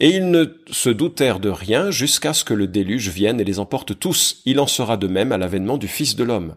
Et 0.02 0.10
ils 0.10 0.30
ne 0.30 0.44
se 0.70 0.90
doutèrent 0.90 1.40
de 1.40 1.48
rien 1.48 1.92
jusqu'à 1.92 2.34
ce 2.34 2.44
que 2.44 2.54
le 2.54 2.68
déluge 2.68 3.08
vienne 3.08 3.40
et 3.40 3.46
les 3.46 3.60
emporte 3.60 3.98
tous. 3.98 4.42
Il 4.46 4.60
en 4.60 4.68
sera 4.68 4.98
de 4.98 5.08
même 5.08 5.32
à 5.32 5.38
l'avènement 5.38 5.78
du 5.78 5.88
Fils 5.88 6.18
de 6.18 6.26
l'homme. 6.26 6.56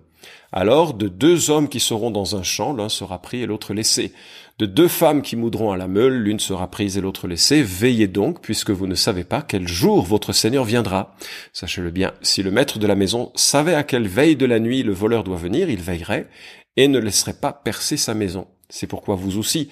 Alors, 0.53 0.95
de 0.95 1.09
deux 1.09 1.51
hommes 1.51 1.69
qui 1.69 1.81
seront 1.81 2.11
dans 2.11 2.37
un 2.37 2.43
champ, 2.43 2.73
l'un 2.73 2.89
sera 2.89 3.21
pris 3.21 3.43
et 3.43 3.47
l'autre 3.47 3.75
laissé. 3.75 4.13
De 4.59 4.65
deux 4.65 4.89
femmes 4.89 5.21
qui 5.21 5.37
moudront 5.37 5.71
à 5.71 5.77
la 5.77 5.89
meule, 5.89 6.17
l'une 6.17 6.41
sera 6.41 6.71
prise 6.71 6.97
et 6.97 7.01
l'autre 7.01 7.29
laissée. 7.29 7.63
Veillez 7.63 8.09
donc, 8.09 8.41
puisque 8.41 8.71
vous 8.71 8.87
ne 8.87 8.95
savez 8.95 9.25
pas 9.25 9.43
quel 9.43 9.69
jour 9.69 10.03
votre 10.03 10.33
Seigneur 10.33 10.65
viendra. 10.65 11.15
Sachez-le 11.53 11.91
bien, 11.91 12.13
si 12.23 12.43
le 12.43 12.51
maître 12.51 12.79
de 12.79 12.87
la 12.87 12.95
maison 12.95 13.33
savait 13.35 13.75
à 13.75 13.83
quelle 13.83 14.09
veille 14.09 14.37
de 14.37 14.47
la 14.47 14.59
nuit 14.59 14.83
le 14.83 14.93
voleur 14.93 15.25
doit 15.25 15.37
venir, 15.37 15.69
il 15.69 15.81
veillerait 15.81 16.29
et 16.77 16.89
ne 16.89 16.99
laisserait 16.99 17.35
pas 17.35 17.53
percer 17.53 17.97
sa 17.97 18.15
maison. 18.15 18.47
C'est 18.69 18.87
pourquoi 18.87 19.15
vous 19.15 19.39
aussi, 19.39 19.69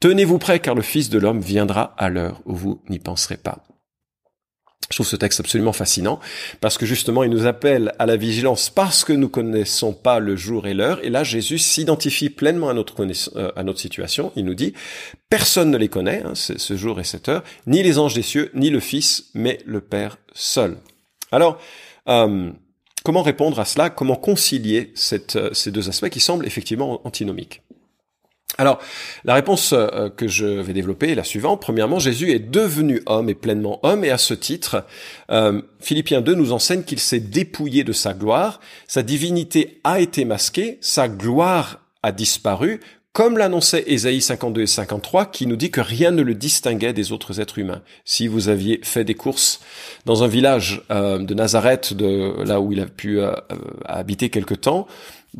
tenez-vous 0.00 0.38
prêts, 0.38 0.60
car 0.60 0.74
le 0.74 0.82
Fils 0.82 1.10
de 1.10 1.18
l'homme 1.18 1.40
viendra 1.40 1.94
à 1.98 2.08
l'heure 2.08 2.40
où 2.46 2.54
vous 2.54 2.82
n'y 2.88 2.98
penserez 2.98 3.36
pas. 3.36 3.64
Je 4.90 4.96
trouve 4.96 5.06
ce 5.06 5.16
texte 5.16 5.40
absolument 5.40 5.74
fascinant 5.74 6.18
parce 6.62 6.78
que 6.78 6.86
justement 6.86 7.22
il 7.22 7.30
nous 7.30 7.46
appelle 7.46 7.92
à 7.98 8.06
la 8.06 8.16
vigilance 8.16 8.70
parce 8.70 9.04
que 9.04 9.12
nous 9.12 9.28
connaissons 9.28 9.92
pas 9.92 10.18
le 10.18 10.34
jour 10.34 10.66
et 10.66 10.72
l'heure. 10.72 11.04
Et 11.04 11.10
là 11.10 11.24
Jésus 11.24 11.58
s'identifie 11.58 12.30
pleinement 12.30 12.70
à 12.70 12.74
notre, 12.74 12.94
euh, 13.36 13.52
à 13.54 13.62
notre 13.64 13.80
situation. 13.80 14.32
Il 14.34 14.46
nous 14.46 14.54
dit 14.54 14.72
personne 15.28 15.70
ne 15.70 15.76
les 15.76 15.88
connaît, 15.88 16.22
hein, 16.24 16.32
ce 16.34 16.76
jour 16.76 17.00
et 17.00 17.04
cette 17.04 17.28
heure, 17.28 17.44
ni 17.66 17.82
les 17.82 17.98
anges 17.98 18.14
des 18.14 18.22
cieux, 18.22 18.50
ni 18.54 18.70
le 18.70 18.80
Fils, 18.80 19.26
mais 19.34 19.58
le 19.66 19.82
Père 19.82 20.16
seul. 20.32 20.78
Alors 21.32 21.60
euh, 22.08 22.50
comment 23.04 23.22
répondre 23.22 23.60
à 23.60 23.66
cela? 23.66 23.90
Comment 23.90 24.16
concilier 24.16 24.94
euh, 25.36 25.50
ces 25.52 25.70
deux 25.70 25.88
aspects 25.90 26.08
qui 26.08 26.20
semblent 26.20 26.46
effectivement 26.46 27.06
antinomiques? 27.06 27.60
Alors, 28.56 28.80
la 29.24 29.34
réponse 29.34 29.72
euh, 29.72 30.08
que 30.08 30.26
je 30.26 30.46
vais 30.46 30.72
développer 30.72 31.10
est 31.10 31.14
la 31.14 31.22
suivante. 31.22 31.60
Premièrement, 31.60 31.98
Jésus 31.98 32.32
est 32.32 32.38
devenu 32.38 33.02
homme 33.06 33.28
et 33.28 33.34
pleinement 33.34 33.78
homme, 33.84 34.04
et 34.04 34.10
à 34.10 34.18
ce 34.18 34.34
titre, 34.34 34.84
euh, 35.30 35.60
Philippiens 35.80 36.22
2 36.22 36.34
nous 36.34 36.52
enseigne 36.52 36.82
qu'il 36.82 36.98
s'est 36.98 37.20
dépouillé 37.20 37.84
de 37.84 37.92
sa 37.92 38.14
gloire, 38.14 38.60
sa 38.88 39.02
divinité 39.02 39.80
a 39.84 40.00
été 40.00 40.24
masquée, 40.24 40.78
sa 40.80 41.08
gloire 41.08 41.80
a 42.02 42.10
disparu, 42.10 42.80
comme 43.12 43.38
l'annonçait 43.38 43.84
Ésaïe 43.86 44.20
52 44.20 44.62
et 44.62 44.66
53, 44.66 45.26
qui 45.26 45.46
nous 45.46 45.56
dit 45.56 45.70
que 45.70 45.80
rien 45.80 46.10
ne 46.10 46.22
le 46.22 46.34
distinguait 46.34 46.92
des 46.92 47.12
autres 47.12 47.40
êtres 47.40 47.58
humains. 47.58 47.82
Si 48.04 48.26
vous 48.28 48.48
aviez 48.48 48.80
fait 48.82 49.04
des 49.04 49.14
courses 49.14 49.60
dans 50.04 50.24
un 50.24 50.28
village 50.28 50.82
euh, 50.90 51.18
de 51.18 51.34
Nazareth, 51.34 51.94
de 51.94 52.42
là 52.44 52.60
où 52.60 52.72
il 52.72 52.80
a 52.80 52.86
pu 52.86 53.20
habiter 53.84 54.30
quelque 54.30 54.54
temps, 54.54 54.86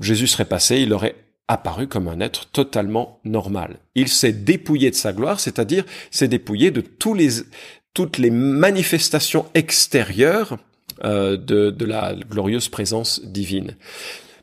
Jésus 0.00 0.26
serait 0.28 0.44
passé, 0.44 0.78
il 0.78 0.92
aurait 0.92 1.16
apparu 1.48 1.88
comme 1.88 2.08
un 2.08 2.20
être 2.20 2.46
totalement 2.50 3.20
normal. 3.24 3.78
Il 3.94 4.08
s'est 4.08 4.32
dépouillé 4.32 4.90
de 4.90 4.94
sa 4.94 5.12
gloire, 5.12 5.40
c'est-à-dire 5.40 5.84
s'est 6.10 6.28
dépouillé 6.28 6.70
de 6.70 6.82
toutes 6.82 8.18
les 8.18 8.30
manifestations 8.30 9.46
extérieures 9.54 10.58
euh, 11.04 11.36
de, 11.36 11.70
de 11.70 11.84
la 11.84 12.14
glorieuse 12.14 12.68
présence 12.68 13.24
divine. 13.24 13.76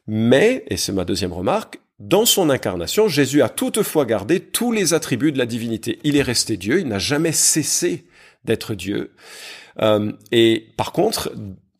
Mais, 0.07 0.63
et 0.67 0.77
c'est 0.77 0.91
ma 0.91 1.05
deuxième 1.05 1.33
remarque, 1.33 1.79
dans 2.00 2.25
son 2.25 2.50
incarnation, 2.50 3.07
Jésus 3.07 3.41
a 3.41 3.50
toutefois 3.50 4.05
gardé 4.05 4.41
tous 4.41 4.71
les 4.71 4.93
attributs 4.93 5.31
de 5.31 5.38
la 5.38 5.45
divinité. 5.45 6.00
Il 6.03 6.17
est 6.17 6.21
resté 6.21 6.57
Dieu, 6.57 6.79
il 6.81 6.88
n'a 6.88 7.00
jamais 7.00 7.31
cessé 7.31 8.05
d'être 8.43 8.75
Dieu. 8.75 9.13
Euh, 9.81 10.12
et 10.31 10.67
par 10.75 10.91
contre, 10.91 11.31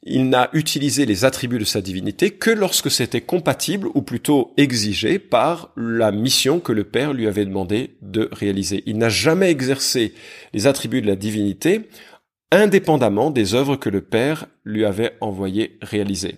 il 0.06 0.30
n'a 0.30 0.50
utilisé 0.54 1.06
les 1.08 1.26
attributs 1.26 1.58
de 1.58 1.66
sa 1.66 1.82
divinité 1.82 2.30
que 2.30 2.52
lorsque 2.52 2.92
c'était 2.92 3.22
compatible 3.22 3.88
ou 3.96 4.04
plutôt 4.04 4.54
exigé 4.56 5.18
par 5.18 5.72
la 5.76 6.12
mission 6.12 6.60
que 6.60 6.72
le 6.72 6.84
Père 6.84 7.14
lui 7.14 7.28
avait 7.28 7.46
demandé 7.46 7.98
de 8.04 8.30
réaliser. 8.32 8.84
Il 8.86 9.00
n'a 9.00 9.10
jamais 9.10 9.50
exercé 9.50 10.14
les 10.54 10.68
attributs 10.68 11.02
de 11.02 11.08
la 11.08 11.16
divinité 11.16 11.90
indépendamment 12.52 13.32
des 13.32 13.56
œuvres 13.56 13.76
que 13.76 13.90
le 13.90 14.02
Père 14.02 14.46
lui 14.64 14.86
avait 14.86 15.18
envoyé 15.20 15.78
réaliser. 15.82 16.38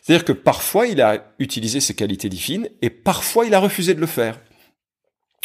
C'est-à-dire 0.00 0.24
que 0.24 0.32
parfois 0.32 0.86
il 0.86 1.02
a 1.02 1.34
utilisé 1.38 1.80
ses 1.80 1.94
qualités 1.94 2.30
divines 2.30 2.68
et 2.80 2.88
parfois 2.88 3.44
il 3.44 3.54
a 3.54 3.60
refusé 3.60 3.94
de 3.94 4.00
le 4.00 4.06
faire. 4.06 4.40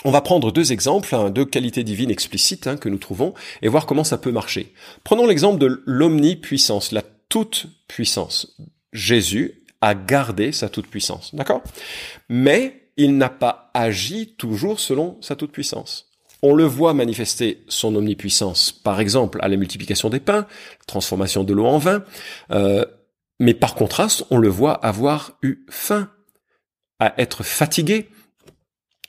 On 0.06 0.12
va 0.12 0.22
prendre 0.22 0.52
deux 0.52 0.72
exemples, 0.72 1.14
hein, 1.14 1.32
deux 1.32 1.46
qualités 1.46 1.84
divines 1.84 2.12
explicites 2.12 2.68
hein, 2.68 2.78
que 2.78 2.88
nous 2.88 3.00
trouvons, 3.00 3.34
et 3.64 3.68
voir 3.68 3.88
comment 3.88 4.04
ça 4.04 4.20
peut 4.20 4.32
marcher. 4.32 4.74
Prenons 5.04 5.26
l'exemple 5.26 5.58
de 5.58 5.82
l'omnipuissance, 5.86 6.92
toute 7.29 7.67
puissance. 7.88 8.57
Jésus 8.93 9.63
a 9.81 9.96
gardé 9.96 10.51
sa 10.51 10.69
toute 10.69 10.88
puissance, 10.88 11.34
d'accord? 11.36 11.62
Mais 12.29 12.91
il 12.98 13.17
n'a 13.17 13.29
pas 13.29 13.69
agi 13.74 14.36
toujours 14.38 14.79
selon 14.79 15.17
sa 15.22 15.36
toute 15.36 15.51
puissance. 15.51 16.10
On 16.41 16.53
le 16.53 16.65
voit 16.65 16.93
manifester 16.93 17.63
son 17.67 17.96
omnipuissance, 17.96 18.72
par 18.72 19.00
exemple 19.00 19.39
à 19.41 19.48
la 19.48 19.57
multiplication 19.57 20.10
des 20.10 20.19
pains, 20.19 20.46
transformation 20.86 21.43
de 21.43 21.53
l'eau 21.53 21.65
en 21.65 21.77
vin, 21.77 22.03
euh, 22.51 22.86
mais 23.39 23.53
par 23.53 23.75
contraste, 23.75 24.25
on 24.29 24.38
le 24.38 24.50
voit 24.50 24.74
avoir 24.74 25.38
eu 25.41 25.65
faim, 25.69 26.12
à 27.00 27.13
être 27.22 27.43
fatigué 27.43 28.10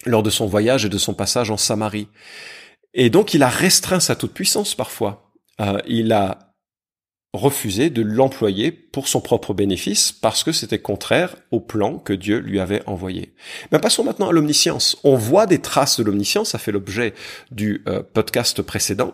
lors 0.04 0.22
de 0.22 0.30
son 0.30 0.46
voyage 0.46 0.84
et 0.84 0.88
de 0.88 0.98
son 0.98 1.14
passage 1.14 1.50
en 1.50 1.56
Samarie. 1.56 2.08
Et 2.94 3.10
donc 3.10 3.34
il 3.34 3.42
a 3.42 3.48
restreint 3.48 4.00
sa 4.00 4.16
toute 4.16 4.32
puissance 4.32 4.74
parfois. 4.74 5.32
Euh, 5.60 5.78
il 5.86 6.12
a 6.12 6.47
refusé 7.34 7.90
de 7.90 8.00
l'employer 8.00 8.72
pour 8.72 9.06
son 9.06 9.20
propre 9.20 9.52
bénéfice 9.52 10.12
parce 10.12 10.44
que 10.44 10.50
c'était 10.50 10.78
contraire 10.78 11.36
au 11.50 11.60
plan 11.60 11.98
que 11.98 12.14
Dieu 12.14 12.38
lui 12.38 12.58
avait 12.58 12.82
envoyé. 12.86 13.32
Mais 13.70 13.78
passons 13.78 14.02
maintenant 14.02 14.30
à 14.30 14.32
l'omniscience. 14.32 14.98
On 15.04 15.14
voit 15.14 15.44
des 15.44 15.58
traces 15.58 15.98
de 15.98 16.04
l'omniscience, 16.04 16.50
ça 16.50 16.58
fait 16.58 16.72
l'objet 16.72 17.12
du 17.50 17.82
euh, 17.86 18.02
podcast 18.14 18.62
précédent. 18.62 19.12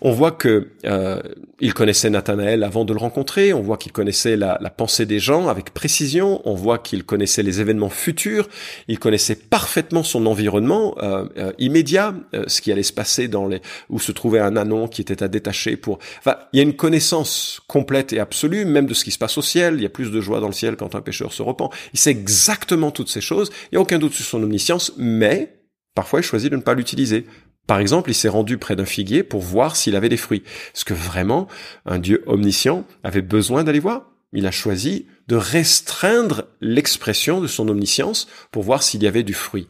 On 0.00 0.12
voit 0.12 0.30
que 0.30 0.68
euh, 0.84 1.20
il 1.58 1.74
connaissait 1.74 2.08
Nathanaël 2.08 2.62
avant 2.62 2.84
de 2.84 2.92
le 2.92 3.00
rencontrer, 3.00 3.52
on 3.52 3.62
voit 3.62 3.78
qu'il 3.78 3.90
connaissait 3.90 4.36
la, 4.36 4.58
la, 4.60 4.70
pensée 4.70 5.04
des 5.04 5.18
gens 5.18 5.48
avec 5.48 5.74
précision, 5.74 6.42
on 6.44 6.54
voit 6.54 6.78
qu'il 6.78 7.02
connaissait 7.02 7.42
les 7.42 7.60
événements 7.60 7.88
futurs, 7.88 8.48
il 8.86 9.00
connaissait 9.00 9.34
parfaitement 9.34 10.04
son 10.04 10.26
environnement 10.26 10.94
euh, 11.02 11.26
euh 11.36 11.52
immédiat, 11.58 12.14
ce 12.46 12.60
qui 12.60 12.70
allait 12.70 12.82
se 12.82 12.92
passer 12.92 13.28
dans 13.28 13.46
les 13.48 13.60
où 13.88 13.98
se 13.98 14.12
trouvait 14.12 14.40
un 14.40 14.56
anon 14.56 14.88
qui 14.88 15.00
était 15.00 15.22
à 15.22 15.28
détacher 15.28 15.76
pour. 15.76 15.98
Enfin, 16.18 16.36
il 16.52 16.58
y 16.58 16.60
a 16.60 16.62
une 16.62 16.76
connaissance 16.76 17.60
complète 17.66 18.12
et 18.12 18.20
absolue, 18.20 18.64
même 18.64 18.86
de 18.86 18.94
ce 18.94 19.04
qui 19.04 19.10
se 19.10 19.18
passe 19.18 19.38
au 19.38 19.42
ciel. 19.42 19.74
Il 19.76 19.82
y 19.82 19.86
a 19.86 19.90
plus 19.90 20.10
de 20.10 20.20
joie 20.20 20.40
dans 20.40 20.46
le 20.46 20.52
ciel 20.52 20.76
quand 20.76 20.94
un 20.94 21.00
pécheur 21.00 21.32
se 21.32 21.42
repent. 21.42 21.70
Il 21.92 21.98
sait 21.98 22.10
exactement 22.10 22.90
toutes 22.90 23.08
ces 23.08 23.20
choses. 23.20 23.50
Il 23.64 23.74
n'y 23.74 23.78
a 23.78 23.80
aucun 23.80 23.98
doute 23.98 24.14
sur 24.14 24.24
son 24.24 24.42
omniscience, 24.42 24.92
mais 24.96 25.60
parfois 25.94 26.20
il 26.20 26.22
choisit 26.22 26.50
de 26.50 26.56
ne 26.56 26.62
pas 26.62 26.74
l'utiliser. 26.74 27.26
Par 27.66 27.80
exemple, 27.80 28.10
il 28.10 28.14
s'est 28.14 28.28
rendu 28.28 28.58
près 28.58 28.76
d'un 28.76 28.84
figuier 28.84 29.24
pour 29.24 29.40
voir 29.40 29.74
s'il 29.74 29.96
avait 29.96 30.08
des 30.08 30.16
fruits. 30.16 30.44
Est-ce 30.74 30.84
que 30.84 30.94
vraiment 30.94 31.48
un 31.84 31.98
Dieu 31.98 32.22
omniscient 32.26 32.84
avait 33.02 33.22
besoin 33.22 33.64
d'aller 33.64 33.80
voir? 33.80 34.12
Il 34.32 34.46
a 34.46 34.50
choisi 34.50 35.06
de 35.28 35.36
restreindre 35.36 36.44
l'expression 36.60 37.40
de 37.40 37.46
son 37.46 37.68
omniscience 37.68 38.28
pour 38.52 38.62
voir 38.62 38.82
s'il 38.82 39.02
y 39.02 39.06
avait 39.06 39.22
du 39.24 39.34
fruit. 39.34 39.68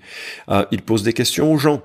Euh, 0.49 0.67
il 0.73 0.83
pose 0.83 1.03
des 1.03 1.13
questions 1.13 1.53
aux 1.53 1.59
gens. 1.59 1.83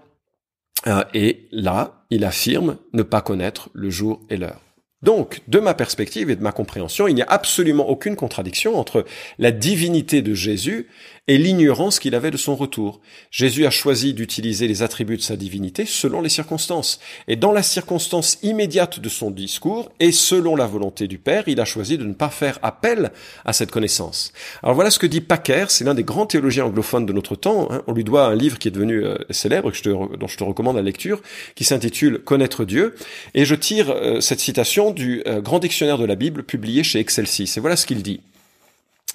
Euh, 0.88 1.04
et 1.14 1.48
là, 1.52 2.06
il 2.10 2.26
affirme 2.26 2.78
ne 2.94 3.04
pas 3.04 3.22
connaître 3.22 3.70
le 3.74 3.90
jour 3.90 4.22
et 4.30 4.38
l'heure. 4.38 4.62
Donc, 5.02 5.42
de 5.48 5.60
ma 5.60 5.74
perspective 5.74 6.30
et 6.30 6.36
de 6.36 6.44
ma 6.44 6.52
compréhension, 6.52 7.08
il 7.08 7.16
n'y 7.16 7.24
a 7.24 7.30
absolument 7.30 7.90
aucune 7.90 8.16
contradiction 8.16 8.78
entre 8.78 9.06
la 9.40 9.52
divinité 9.52 10.22
de 10.22 10.34
Jésus 10.34 10.88
et 11.32 11.38
l'ignorance 11.38 12.00
qu'il 12.00 12.14
avait 12.14 12.30
de 12.30 12.36
son 12.36 12.58
retour. 12.58 13.00
Jésus 13.32 13.66
a 13.66 13.70
choisi 13.70 14.14
d'utiliser 14.14 14.68
les 14.68 14.84
attributs 14.84 15.16
de 15.16 15.22
sa 15.22 15.38
divinité 15.38 15.86
selon 15.86 16.20
les 16.20 16.28
circonstances. 16.28 17.00
Et 17.30 17.38
dans 17.38 17.54
la 17.54 17.64
circonstance 17.64 18.38
immédiate 18.44 19.00
de 19.00 19.08
son 19.08 19.32
discours 19.32 19.90
et 20.02 20.12
selon 20.12 20.58
la 20.58 20.68
volonté 20.68 21.08
du 21.08 21.20
Père, 21.20 21.46
il 21.48 21.62
a 21.62 21.64
choisi 21.64 21.98
de 21.98 22.04
ne 22.04 22.12
pas 22.12 22.28
faire 22.28 22.60
appel 22.64 23.14
à 23.46 23.54
cette 23.54 23.72
connaissance. 23.72 24.34
Alors 24.62 24.76
voilà 24.76 24.92
ce 24.92 25.00
que 25.00 25.08
dit 25.08 25.22
Packer, 25.22 25.68
c'est 25.70 25.86
l'un 25.86 25.94
des 25.94 26.04
grands 26.04 26.26
théologiens 26.26 26.66
anglophones 26.66 27.06
de 27.06 27.14
notre 27.14 27.38
temps. 27.38 27.70
Hein. 27.72 27.82
On 27.88 27.94
lui 27.94 28.04
doit 28.04 28.26
un 28.26 28.36
livre 28.36 28.60
qui 28.60 28.68
est 28.68 28.72
devenu 28.72 29.02
euh, 29.02 29.16
célèbre, 29.30 29.72
dont 30.18 30.28
je 30.28 30.36
te 30.36 30.44
recommande 30.44 30.76
la 30.76 30.82
lecture, 30.82 31.22
qui 31.56 31.64
s'intitule 31.64 32.20
Connaître 32.20 32.66
Dieu. 32.66 32.94
Et 33.36 33.46
je 33.46 33.56
tire 33.56 33.90
euh, 33.90 34.20
cette 34.20 34.42
citation 34.42 34.92
du 34.92 35.24
euh, 35.28 35.40
grand 35.40 35.60
dictionnaire 35.60 35.98
de 35.98 36.06
la 36.06 36.16
Bible 36.16 36.44
publié 36.44 36.84
chez 36.84 37.00
Excelsis. 37.00 37.54
Et 37.56 37.62
voilà 37.62 37.78
ce 37.78 37.86
qu'il 37.86 38.04
dit. 38.04 38.20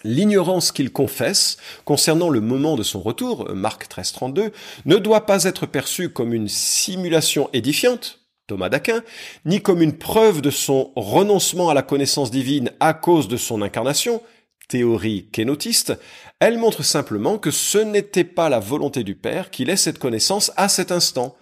L'ignorance 0.06 0.70
qu'il 0.70 0.92
confesse 0.92 1.56
concernant 1.84 2.28
le 2.28 2.40
moment 2.40 2.76
de 2.76 2.84
son 2.84 3.00
retour, 3.00 3.50
Marc 3.52 3.88
13, 3.88 4.12
32, 4.12 4.52
ne 4.84 4.96
doit 4.98 5.26
pas 5.26 5.42
être 5.42 5.66
perçue 5.66 6.10
comme 6.10 6.32
une 6.32 6.46
simulation 6.46 7.50
édifiante, 7.52 8.20
Thomas 8.46 8.68
d'Aquin, 8.68 9.02
ni 9.46 9.60
comme 9.60 9.82
une 9.82 9.98
preuve 9.98 10.42
de 10.42 10.50
son 10.50 10.92
renoncement 10.94 11.70
à 11.70 11.74
la 11.74 11.82
connaissance 11.82 12.30
divine 12.30 12.70
à 12.78 12.94
cause 12.94 13.26
de 13.26 13.36
son 13.36 13.62
incarnation, 13.62 14.22
théorie 14.68 15.28
kénotiste, 15.32 15.98
elle 16.38 16.58
montre 16.58 16.84
simplement 16.84 17.36
que 17.38 17.50
ce 17.50 17.78
n'était 17.78 18.22
pas 18.22 18.48
la 18.48 18.60
volonté 18.60 19.02
du 19.02 19.16
Père 19.16 19.50
qu'il 19.50 19.70
ait 19.70 19.76
cette 19.76 19.98
connaissance 19.98 20.52
à 20.56 20.68
cet 20.68 20.92
instant. 20.92 21.34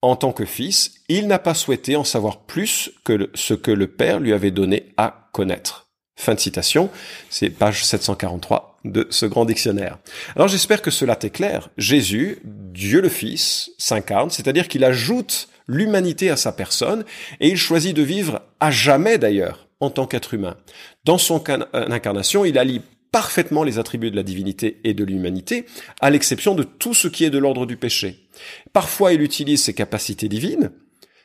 En 0.00 0.14
tant 0.14 0.32
que 0.32 0.44
fils, 0.44 0.94
il 1.08 1.26
n'a 1.26 1.40
pas 1.40 1.54
souhaité 1.54 1.96
en 1.96 2.04
savoir 2.04 2.44
plus 2.44 2.92
que 3.04 3.30
ce 3.34 3.54
que 3.54 3.72
le 3.72 3.88
Père 3.88 4.20
lui 4.20 4.32
avait 4.32 4.52
donné 4.52 4.92
à 4.96 5.28
connaître. 5.32 5.85
Fin 6.18 6.34
de 6.34 6.40
citation, 6.40 6.90
c'est 7.28 7.50
page 7.50 7.84
743 7.84 8.78
de 8.84 9.06
ce 9.10 9.26
grand 9.26 9.44
dictionnaire. 9.44 9.98
Alors 10.34 10.48
j'espère 10.48 10.80
que 10.80 10.90
cela 10.90 11.14
t'est 11.14 11.30
clair. 11.30 11.68
Jésus, 11.76 12.38
Dieu 12.44 13.02
le 13.02 13.10
Fils, 13.10 13.70
s'incarne, 13.76 14.30
c'est-à-dire 14.30 14.66
qu'il 14.68 14.84
ajoute 14.84 15.48
l'humanité 15.68 16.30
à 16.30 16.36
sa 16.36 16.52
personne 16.52 17.04
et 17.40 17.48
il 17.48 17.56
choisit 17.58 17.94
de 17.94 18.02
vivre 18.02 18.42
à 18.60 18.70
jamais 18.70 19.18
d'ailleurs 19.18 19.68
en 19.80 19.90
tant 19.90 20.06
qu'être 20.06 20.32
humain. 20.32 20.56
Dans 21.04 21.18
son 21.18 21.42
euh, 21.48 21.64
incarnation, 21.72 22.44
il 22.44 22.58
allie 22.58 22.80
parfaitement 23.12 23.62
les 23.62 23.78
attributs 23.78 24.10
de 24.10 24.16
la 24.16 24.22
divinité 24.22 24.80
et 24.84 24.94
de 24.94 25.04
l'humanité, 25.04 25.66
à 26.00 26.10
l'exception 26.10 26.54
de 26.54 26.62
tout 26.62 26.94
ce 26.94 27.08
qui 27.08 27.24
est 27.24 27.30
de 27.30 27.38
l'ordre 27.38 27.66
du 27.66 27.76
péché. 27.76 28.28
Parfois, 28.72 29.12
il 29.12 29.22
utilise 29.22 29.62
ses 29.62 29.74
capacités 29.74 30.28
divines, 30.28 30.70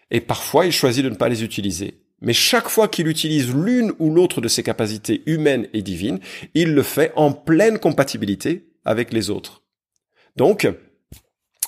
et 0.10 0.22
parfois, 0.22 0.66
il 0.66 0.72
choisit 0.72 1.04
de 1.04 1.10
ne 1.10 1.16
pas 1.16 1.30
les 1.30 1.44
utiliser. 1.44 1.96
Mais 2.22 2.34
chaque 2.34 2.70
fois 2.70 2.88
qu'il 2.88 3.08
utilise 3.08 3.54
l'une 3.54 3.94
ou 4.00 4.14
l'autre 4.14 4.42
de 4.42 4.48
ses 4.48 4.64
capacités 4.64 5.24
humaines 5.26 5.68
et 5.74 5.82
divines, 5.82 6.20
il 6.54 6.74
le 6.74 6.84
fait 6.84 7.12
en 7.16 7.32
pleine 7.32 7.80
compatibilité 7.80 8.68
avec 8.86 9.12
les 9.12 9.30
autres. 9.30 9.64
Donc, 10.36 10.68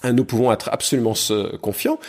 nous 0.03 0.25
pouvons 0.25 0.51
être 0.51 0.69
absolument 0.71 1.13
confiants. 1.61 1.99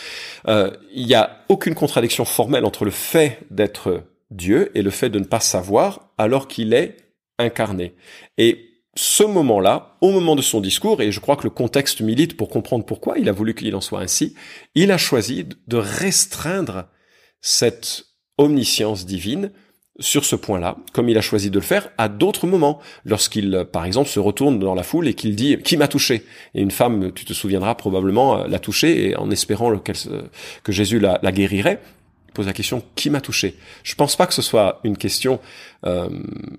Euh, 0.47 0.71
il 0.93 1.05
n'y 1.05 1.15
a 1.15 1.43
aucune 1.49 1.75
contradiction 1.75 2.25
formelle 2.25 2.65
entre 2.65 2.85
le 2.85 2.91
fait 2.91 3.39
d'être 3.49 4.03
Dieu 4.31 4.71
et 4.75 4.81
le 4.81 4.89
fait 4.89 5.09
de 5.09 5.19
ne 5.19 5.25
pas 5.25 5.39
savoir 5.39 6.11
alors 6.17 6.47
qu'il 6.47 6.73
est 6.73 6.97
incarné. 7.39 7.95
Et 8.37 8.69
ce 8.95 9.23
moment-là, 9.23 9.97
au 10.01 10.11
moment 10.11 10.35
de 10.35 10.41
son 10.41 10.61
discours, 10.61 11.01
et 11.01 11.11
je 11.11 11.19
crois 11.19 11.35
que 11.35 11.43
le 11.43 11.49
contexte 11.49 12.01
milite 12.01 12.37
pour 12.37 12.49
comprendre 12.49 12.85
pourquoi 12.85 13.17
il 13.17 13.27
a 13.27 13.33
voulu 13.33 13.53
qu'il 13.53 13.75
en 13.75 13.81
soit 13.81 13.99
ainsi, 13.99 14.35
il 14.73 14.91
a 14.91 14.97
choisi 14.97 15.45
de 15.67 15.77
restreindre 15.77 16.87
cette 17.41 18.05
omniscience 18.37 19.05
divine 19.05 19.51
sur 19.99 20.25
ce 20.25 20.35
point-là, 20.35 20.75
comme 20.91 21.07
il 21.07 21.17
a 21.17 21.21
choisi 21.21 21.49
de 21.49 21.55
le 21.55 21.63
faire 21.63 21.89
à 21.97 22.09
d'autres 22.09 22.47
moments, 22.47 22.81
lorsqu'il, 23.05 23.65
par 23.71 23.85
exemple, 23.85 24.09
se 24.09 24.19
retourne 24.19 24.59
dans 24.59 24.75
la 24.75 24.83
foule 24.83 25.07
et 25.07 25.13
qu'il 25.13 25.35
dit⁇ 25.35 25.55
Qui 25.61 25.77
m'a 25.77 25.87
touché?⁇ 25.87 26.17
Et 26.53 26.61
une 26.61 26.71
femme, 26.71 27.11
tu 27.13 27.23
te 27.23 27.33
souviendras 27.33 27.75
probablement, 27.75 28.41
euh, 28.41 28.47
l'a 28.47 28.59
touché, 28.59 29.09
et 29.09 29.15
en 29.15 29.31
espérant 29.31 29.77
que 29.77 30.71
Jésus 30.71 30.99
la, 30.99 31.31
guérirait, 31.31 31.79
pose 32.33 32.47
la 32.47 32.53
question⁇ 32.53 32.79
Qui 32.95 33.09
m'a 33.09 33.21
touché?⁇ 33.21 33.49
Je 33.83 33.95
pense 33.95 34.17
pas 34.17 34.27
que 34.27 34.33
ce 34.33 34.41
soit 34.41 34.81
une 34.83 34.97
question... 34.97 35.39
Euh, 35.85 36.09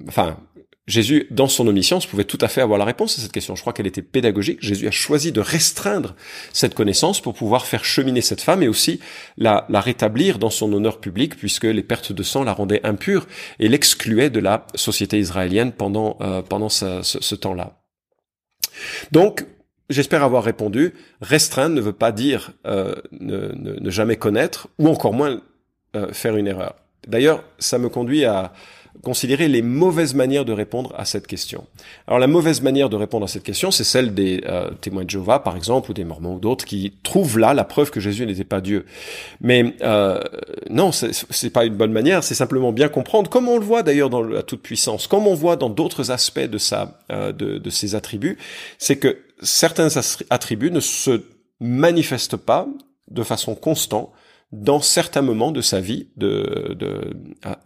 enfin, 0.09 0.38
Jésus, 0.87 1.26
dans 1.33 1.49
son 1.49 1.66
omniscience, 1.66 2.07
pouvait 2.07 2.25
tout 2.25 2.38
à 2.40 2.47
fait 2.47 2.61
avoir 2.61 2.78
la 2.78 2.85
réponse 2.85 3.19
à 3.19 3.23
cette 3.23 3.33
question. 3.33 3.57
Je 3.57 3.61
crois 3.61 3.73
qu'elle 3.73 3.88
était 3.88 4.02
pédagogique. 4.02 4.59
Jésus 4.61 4.87
a 4.87 4.93
choisi 4.93 5.33
de 5.33 5.40
restreindre 5.40 6.14
cette 6.52 6.75
connaissance 6.75 7.21
pour 7.21 7.35
pouvoir 7.35 7.66
faire 7.66 7.85
cheminer 7.85 8.21
cette 8.21 8.40
femme 8.40 8.62
et 8.62 8.69
aussi 8.69 9.00
la, 9.37 9.66
rétablir 9.69 10.38
dans 10.38 10.50
son 10.50 10.73
honneur 10.73 11.00
public, 11.00 11.37
puisque 11.37 11.64
les 11.64 11.83
pertes 11.83 12.12
de 12.12 12.23
sang 12.23 12.45
la 12.45 12.52
rendaient 12.52 12.87
impure 12.87 13.26
et 13.59 13.69
l'excluaient 13.69 14.31
de 14.31 14.38
la 14.38 14.69
société 14.76 15.19
israélienne 15.19 15.73
pendant, 15.73 16.19
euh, 16.21 16.43
pendant 16.43 16.69
ce, 16.69 17.35
temps-là. 17.35 17.83
Donc, 19.12 19.45
J'espère 19.88 20.25
avoir 20.25 20.43
répondu. 20.43 20.95
Restreindre 21.21 21.76
ne 21.76 21.81
veut 21.81 21.93
pas 21.93 22.11
dire 22.11 22.50
euh, 22.66 22.97
ne, 23.12 23.88
jamais 23.88 24.16
connaître, 24.16 24.66
ou 24.81 24.88
encore 24.88 25.12
moins 25.12 25.40
euh, 25.95 26.12
faire 26.12 26.37
une 26.37 26.49
erreur. 26.49 26.75
D'ailleurs, 27.07 27.45
ça 27.61 27.78
me 27.78 27.88
conduit 27.88 28.25
à, 28.25 28.52
considérer 29.03 29.49
les 29.49 29.62
mauvaises 29.62 30.15
manières 30.15 30.45
de 30.45 30.53
répondre 30.53 30.95
à 30.97 31.05
cette 31.05 31.26
question. 31.26 31.67
Alors 32.07 32.19
la 32.19 32.26
mauvaise 32.26 32.62
manière 32.62 32.88
de 32.88 32.97
répondre 32.97 33.25
à 33.25 33.29
cette 33.29 33.43
question, 33.43 33.71
c'est 33.71 33.85
celle 33.85 34.15
des 34.15 34.43
euh, 34.47 34.71
témoins 34.81 35.05
de 35.05 35.11
Jéhovah, 35.11 35.38
par 35.38 35.57
exemple, 35.57 35.91
ou 35.91 35.95
des 35.95 36.05
Mormons 36.05 36.37
ou 36.37 36.41
d'autres, 36.41 36.65
qui 36.65 36.93
trouvent 37.03 37.38
là 37.38 37.55
la 37.55 37.65
preuve 37.65 37.91
que 37.91 38.00
Jésus 38.00 38.26
n'était 38.26 38.45
pas 38.45 38.61
Dieu. 38.61 38.87
Mais 39.41 39.75
euh, 39.83 40.21
non, 40.71 40.93
c'est 40.93 41.50
pas 41.50 41.65
une 41.65 41.75
bonne 41.75 41.93
manière. 41.93 42.25
C'est 42.25 42.35
simplement 42.35 42.73
bien 42.73 42.88
comprendre, 42.88 43.31
comme 43.31 43.49
on 43.49 43.59
le 43.59 43.65
voit 43.65 43.83
d'ailleurs 43.83 44.11
dans 44.11 44.23
la 44.23 44.43
toute 44.43 44.62
puissance, 44.62 45.07
comme 45.07 45.26
on 45.26 45.35
voit 45.35 45.57
dans 45.57 45.71
d'autres 45.71 46.11
aspects 46.11 46.41
de 46.41 46.59
sa, 46.59 47.00
euh, 47.12 47.33
de, 47.33 47.59
de 47.59 47.71
ses 47.71 47.95
attributs, 47.95 48.38
c'est 48.79 48.97
que 48.97 49.19
certains 49.43 49.88
attributs 50.31 50.71
ne 50.71 50.81
se 50.81 51.23
manifestent 51.61 52.37
pas 52.37 52.67
de 53.11 53.23
façon 53.23 53.55
constante 53.55 54.11
dans 54.53 54.81
certains 54.81 55.23
moments 55.23 55.50
de 55.50 55.61
sa 55.61 55.81
vie 55.81 56.09
de, 56.17 56.75
de 56.79 57.17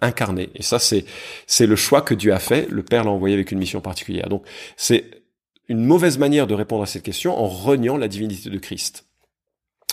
incarner. 0.01 0.49
Et 0.55 0.63
ça, 0.63 0.79
c'est 0.79 1.05
c'est 1.47 1.67
le 1.67 1.77
choix 1.77 2.03
que 2.03 2.15
Dieu 2.15 2.33
a 2.33 2.39
fait. 2.39 2.69
Le 2.71 2.83
Père 2.83 3.05
l'a 3.05 3.11
envoyé 3.11 3.35
avec 3.35 3.53
une 3.53 3.59
mission 3.59 3.81
particulière. 3.81 4.29
Donc, 4.29 4.47
c'est 4.77 5.23
une 5.69 5.85
mauvaise 5.85 6.19
manière 6.19 6.47
de 6.47 6.55
répondre 6.55 6.83
à 6.83 6.87
cette 6.87 7.03
question 7.03 7.39
en 7.39 7.47
reniant 7.47 7.97
la 7.97 8.09
divinité 8.09 8.51
de 8.51 8.59
Christ. 8.59 9.10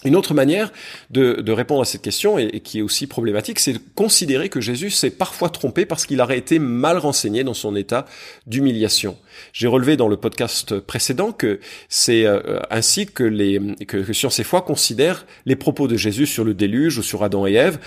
Une 0.06 0.16
autre 0.16 0.36
manière 0.36 0.72
de, 1.10 1.42
de, 1.42 1.51
répondre 1.51 1.82
à 1.82 1.86
cette 1.86 2.04
question, 2.04 2.38
et, 2.38 2.60
qui 2.60 2.80
est 2.80 2.82
aussi 2.84 3.08
problématique, 3.08 3.58
c'est 3.58 3.74
de 3.74 3.80
considérer 3.96 4.48
que 4.48 4.62
Jésus 4.62 4.92
s'est 4.92 5.10
parfois 5.10 5.50
trompé 5.50 5.88
parce 5.88 6.06
qu'il 6.06 6.22
aurait 6.22 6.38
été 6.38 6.60
mal 6.60 7.00
renseigné 7.00 7.44
dans 7.44 7.56
son 7.56 7.75
état 7.75 8.06
d'humiliation. 8.46 9.18
J'ai 9.54 9.68
relevé 9.68 9.98
dans 9.98 10.08
le 10.08 10.16
podcast 10.16 10.80
précédent 10.80 11.32
que 11.32 11.60
c'est 11.89 12.25
euh, 12.25 12.60
ainsi 12.70 13.08
que, 13.08 13.24
les, 13.24 13.60
que, 13.88 13.98
que 13.98 14.13
Science 14.13 14.38
et 14.39 14.44
Foi 14.44 14.62
considèrent 14.62 15.25
les 15.48 15.56
propos 15.56 15.88
de 15.88 15.98
Jésus 15.98 16.27
sur 16.27 16.44
le 16.44 16.54
déluge 16.54 17.00
ou 17.00 17.04
sur 17.04 17.24
Adam 17.24 17.48
et 17.48 17.54
Ève. 17.54 17.80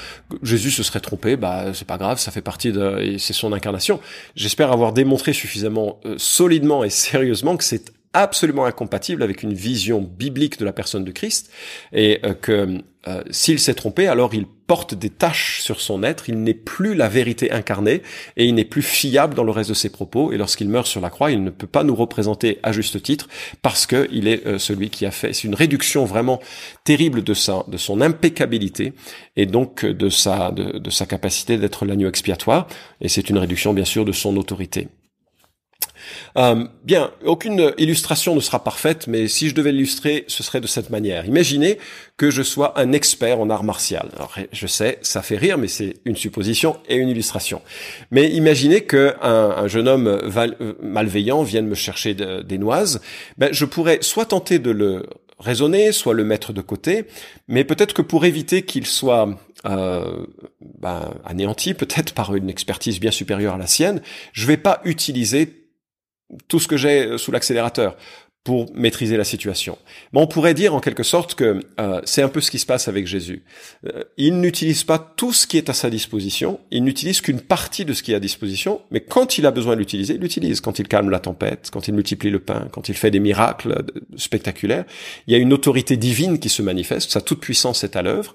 Jésus 0.43 0.73
se 0.73 0.83
serait 0.83 1.01
trompé, 1.01 1.37
bah 1.37 1.67
c'est 1.75 1.87
pas 1.87 1.99
grave, 1.99 2.19
ça 2.19 2.33
fait 2.33 2.43
partie 2.43 2.73
de, 2.73 3.17
c'est 3.19 3.33
son 3.33 3.53
incarnation. 3.53 4.01
J'espère 4.35 4.73
avoir 4.73 4.93
démontré 4.93 5.33
suffisamment 5.33 6.01
euh, 6.07 6.17
solidement 6.19 6.83
et 6.83 6.91
sérieusement 6.91 7.57
que 7.57 7.65
c'est 7.65 7.93
absolument 8.13 8.65
incompatible 8.65 9.23
avec 9.23 9.43
une 9.43 9.55
vision 9.55 10.01
biblique 10.01 10.59
de 10.59 10.65
la 10.65 10.73
personne 10.73 11.05
de 11.05 11.13
Christ 11.13 11.51
et 11.93 12.21
euh, 12.25 12.35
que 12.35 12.83
euh, 13.09 13.23
s'il 13.31 13.59
s'est 13.59 13.75
trompé, 13.75 14.09
alors 14.09 14.35
il 14.35 14.47
porte 14.47 14.95
des 14.95 15.09
taches 15.09 15.63
sur 15.63 15.81
son 15.81 16.03
être, 16.03 16.29
il 16.29 16.43
n'est 16.43 16.53
plus 16.55 16.95
la 16.95 17.09
vérité 17.09 17.51
incarnée 17.51 18.03
et 18.37 18.45
il 18.45 18.55
n'est 18.55 18.65
plus 18.65 18.83
fiable 18.83 19.35
dans 19.35 19.45
le 19.45 19.53
reste 19.53 19.71
de 19.71 19.75
ses 19.75 19.91
propos 19.91 20.33
et 20.33 20.37
lorsqu'il 20.37 20.69
meurt 20.69 20.87
sur 20.87 21.01
la 21.01 21.09
croix, 21.09 21.31
il 21.31 21.43
ne 21.43 21.51
peut 21.51 21.67
pas 21.67 21.83
nous 21.83 21.95
représenter 21.95 22.59
à 22.63 22.73
juste 22.73 23.01
titre 23.03 23.29
parce 23.63 23.87
que 23.87 24.09
il 24.13 24.29
est 24.29 24.47
euh, 24.47 24.59
celui 24.59 24.91
qui 24.91 25.07
a 25.07 25.13
fait 25.13 25.33
c'est 25.33 25.45
une 25.45 25.55
réduction 25.55 26.05
vraiment 26.05 26.41
terrible 26.85 27.23
de 27.23 27.33
sa 27.33 27.65
de 27.69 27.77
son 27.79 28.01
impeccabilité 28.01 28.93
et 29.37 29.47
donc 29.47 29.87
de 29.87 30.09
sa 30.11 30.51
de, 30.51 30.79
de 30.79 30.91
sa 30.91 31.07
capacité 31.07 31.57
d'être 31.57 31.87
l'agneau 31.87 32.09
expiatoire 32.09 32.67
et 33.01 33.09
c'est 33.09 33.31
une 33.31 33.39
réduction 33.39 33.73
bien 33.73 33.85
sûr 33.85 34.05
de 34.05 34.13
son 34.13 34.37
autorité. 34.37 34.89
Euh, 36.37 36.65
bien, 36.85 37.11
aucune 37.25 37.73
illustration 37.79 38.35
ne 38.35 38.41
sera 38.41 38.63
parfaite, 38.63 39.07
mais 39.07 39.29
si 39.29 39.49
je 39.49 39.55
devais 39.55 39.73
l'illustrer, 39.73 40.25
ce 40.29 40.43
serait 40.43 40.61
de 40.61 40.67
cette 40.67 40.91
manière. 40.91 41.25
Imaginez 41.27 41.79
que 42.17 42.31
je 42.31 42.43
sois 42.43 42.79
un 42.79 42.93
expert 42.93 43.41
en 43.41 43.51
art 43.51 43.65
martial. 43.65 44.09
Alors, 44.17 44.35
je 44.53 44.67
sais, 44.67 44.99
ça 45.03 45.23
fait 45.23 45.37
rire, 45.37 45.59
mais 45.59 45.69
c'est 45.69 45.97
une 46.05 46.17
supposition 46.17 46.77
et 46.89 46.97
une 46.97 47.09
illustration. 47.09 47.63
Mais 48.11 48.31
imaginez 48.31 48.83
que 48.83 49.15
un, 49.23 49.67
jeune 49.67 49.89
homme 49.89 50.07
euh, 50.07 50.75
malveillant 50.83 51.43
vienne 51.43 51.67
me 51.67 51.75
chercher 51.75 52.15
des 52.15 52.59
noises. 52.59 53.01
Ben, 53.39 53.53
je 53.53 53.65
pourrais 53.65 53.99
soit 54.03 54.27
tenter 54.27 54.59
de 54.59 54.71
le 54.71 55.07
raisonner, 55.41 55.93
soit 55.93 56.15
le 56.15 56.25
mettre 56.25 56.53
de 56.53 56.61
côté, 56.61 57.07
mais 57.49 57.65
peut-être 57.65 57.95
que 57.95 58.03
pour 58.03 58.25
éviter 58.25 58.63
qu'il 58.63 58.87
soit 58.87 59.29
euh, 59.67 60.27
ben, 60.79 61.15
anéanti, 61.25 61.75
peut-être 61.75 62.15
par 62.15 62.35
une 62.35 62.49
expertise 62.49 63.01
bien 63.01 63.11
supérieure 63.11 63.55
à 63.55 63.59
la 63.59 63.67
sienne, 63.67 64.01
je 64.33 64.47
vais 64.47 64.57
pas 64.57 64.81
utiliser 64.85 65.60
tout 66.49 66.59
ce 66.59 66.69
que 66.69 66.77
j'ai 66.77 67.19
sous 67.19 67.33
l'accélérateur 67.33 67.97
pour 68.43 68.75
maîtriser 68.75 69.19
la 69.19 69.25
situation. 69.25 69.77
Mais 70.13 70.21
on 70.21 70.27
pourrait 70.27 70.55
dire 70.55 70.75
en 70.75 70.81
quelque 70.81 71.03
sorte 71.03 71.35
que 71.35 71.61
euh, 71.79 72.01
c'est 72.05 72.23
un 72.23 72.29
peu 72.29 72.41
ce 72.41 72.51
qui 72.51 72.59
se 72.59 72.65
passe 72.65 72.89
avec 72.89 73.07
Jésus. 73.07 73.43
Euh, 73.87 74.05
il 74.17 74.41
n'utilise 74.41 74.83
pas 74.83 74.99
tout 74.99 75.35
ce 75.35 75.47
qui 75.47 75.59
est 75.59 75.69
à 75.69 75.75
sa 75.75 75.91
disposition, 75.91 76.59
il 76.71 76.83
n'utilise 76.83 77.21
qu'une 77.21 77.43
partie 77.43 77.85
de 77.85 77.93
ce 77.93 78.03
qui 78.03 78.13
est 78.13 78.15
à 78.15 78.21
disposition, 78.21 78.81
mais 78.91 79.01
quand 79.01 79.37
il 79.37 79.45
a 79.45 79.51
besoin 79.51 79.75
de 79.75 79.81
l'utiliser, 79.81 80.15
il 80.15 80.21
l'utilise. 80.21 80.63
Quand 80.63 80.79
il 80.79 80.89
calme 80.89 81.11
la 81.11 81.21
tempête, 81.21 81.69
quand 81.71 81.87
il 81.87 81.95
multiplie 81.95 82.31
le 82.31 82.39
pain, 82.39 82.67
quand 82.73 82.89
il 82.89 82.95
fait 82.95 83.11
des 83.11 83.21
miracles 83.21 83.73
euh, 83.73 84.01
spectaculaires, 84.17 84.87
il 85.27 85.35
y 85.35 85.37
a 85.37 85.39
une 85.39 85.53
autorité 85.53 85.99
divine 85.99 86.39
qui 86.39 86.49
se 86.49 86.63
manifeste, 86.63 87.11
sa 87.11 87.21
toute 87.21 87.41
puissance 87.41 87.85
est 87.85 87.95
à 87.95 88.03
l'œuvre, 88.03 88.33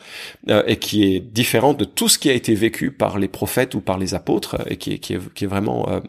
et 0.67 0.77
qui 0.77 1.03
est 1.03 1.19
différente 1.19 1.79
de 1.79 1.86
tout 1.86 2.10
ce 2.10 2.19
qui 2.19 2.29
a 2.29 2.34
été 2.34 2.53
vécu 2.53 2.91
par 2.91 3.17
les 3.17 3.27
prophètes 3.27 3.73
ou 3.73 3.81
par 3.81 3.97
les 3.97 4.13
apôtres, 4.13 4.58
et 4.67 4.77
qui 4.77 4.93
est, 4.93 4.99
qui 4.99 5.13
est, 5.13 5.34
qui 5.34 5.45
est 5.45 5.47
vraiment 5.47 6.01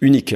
unique. 0.00 0.34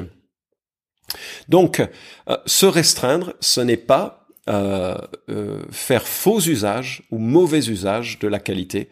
Donc, 1.48 1.80
euh, 2.28 2.36
se 2.46 2.66
restreindre, 2.66 3.34
ce 3.40 3.60
n'est 3.60 3.76
pas 3.76 4.26
euh, 4.48 4.96
euh, 5.30 5.62
faire 5.70 6.06
faux 6.06 6.40
usage 6.40 7.02
ou 7.12 7.18
mauvais 7.18 7.68
usage 7.68 8.18
de 8.18 8.26
la 8.28 8.40
qualité 8.40 8.88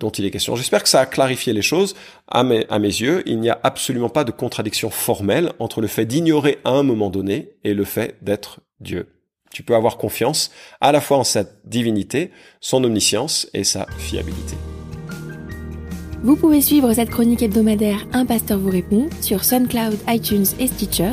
dont 0.00 0.08
il 0.08 0.24
est 0.24 0.30
question. 0.30 0.56
J'espère 0.56 0.82
que 0.82 0.88
ça 0.88 1.00
a 1.00 1.04
clarifié 1.04 1.52
les 1.52 1.60
choses. 1.60 1.94
À 2.26 2.42
mes, 2.42 2.64
à 2.70 2.78
mes 2.78 2.88
yeux, 2.88 3.22
il 3.26 3.38
n'y 3.38 3.50
a 3.50 3.60
absolument 3.62 4.08
pas 4.08 4.24
de 4.24 4.30
contradiction 4.30 4.88
formelle 4.88 5.52
entre 5.58 5.82
le 5.82 5.88
fait 5.88 6.06
d'ignorer 6.06 6.56
à 6.64 6.70
un 6.70 6.82
moment 6.82 7.10
donné 7.10 7.50
et 7.64 7.74
le 7.74 7.84
fait 7.84 8.16
d'être 8.22 8.60
Dieu. 8.80 9.08
Tu 9.52 9.62
peux 9.62 9.74
avoir 9.74 9.98
confiance 9.98 10.50
à 10.80 10.90
la 10.90 11.02
fois 11.02 11.18
en 11.18 11.24
sa 11.24 11.44
divinité, 11.66 12.30
son 12.60 12.82
omniscience 12.82 13.46
et 13.52 13.62
sa 13.62 13.86
fiabilité. 13.98 14.56
Vous 16.22 16.34
pouvez 16.34 16.60
suivre 16.60 16.92
cette 16.92 17.10
chronique 17.10 17.42
hebdomadaire 17.42 18.06
Un 18.12 18.26
pasteur 18.26 18.58
vous 18.58 18.70
répond 18.70 19.08
sur 19.20 19.44
SoundCloud, 19.44 19.98
iTunes 20.08 20.46
et 20.58 20.66
Stitcher 20.66 21.12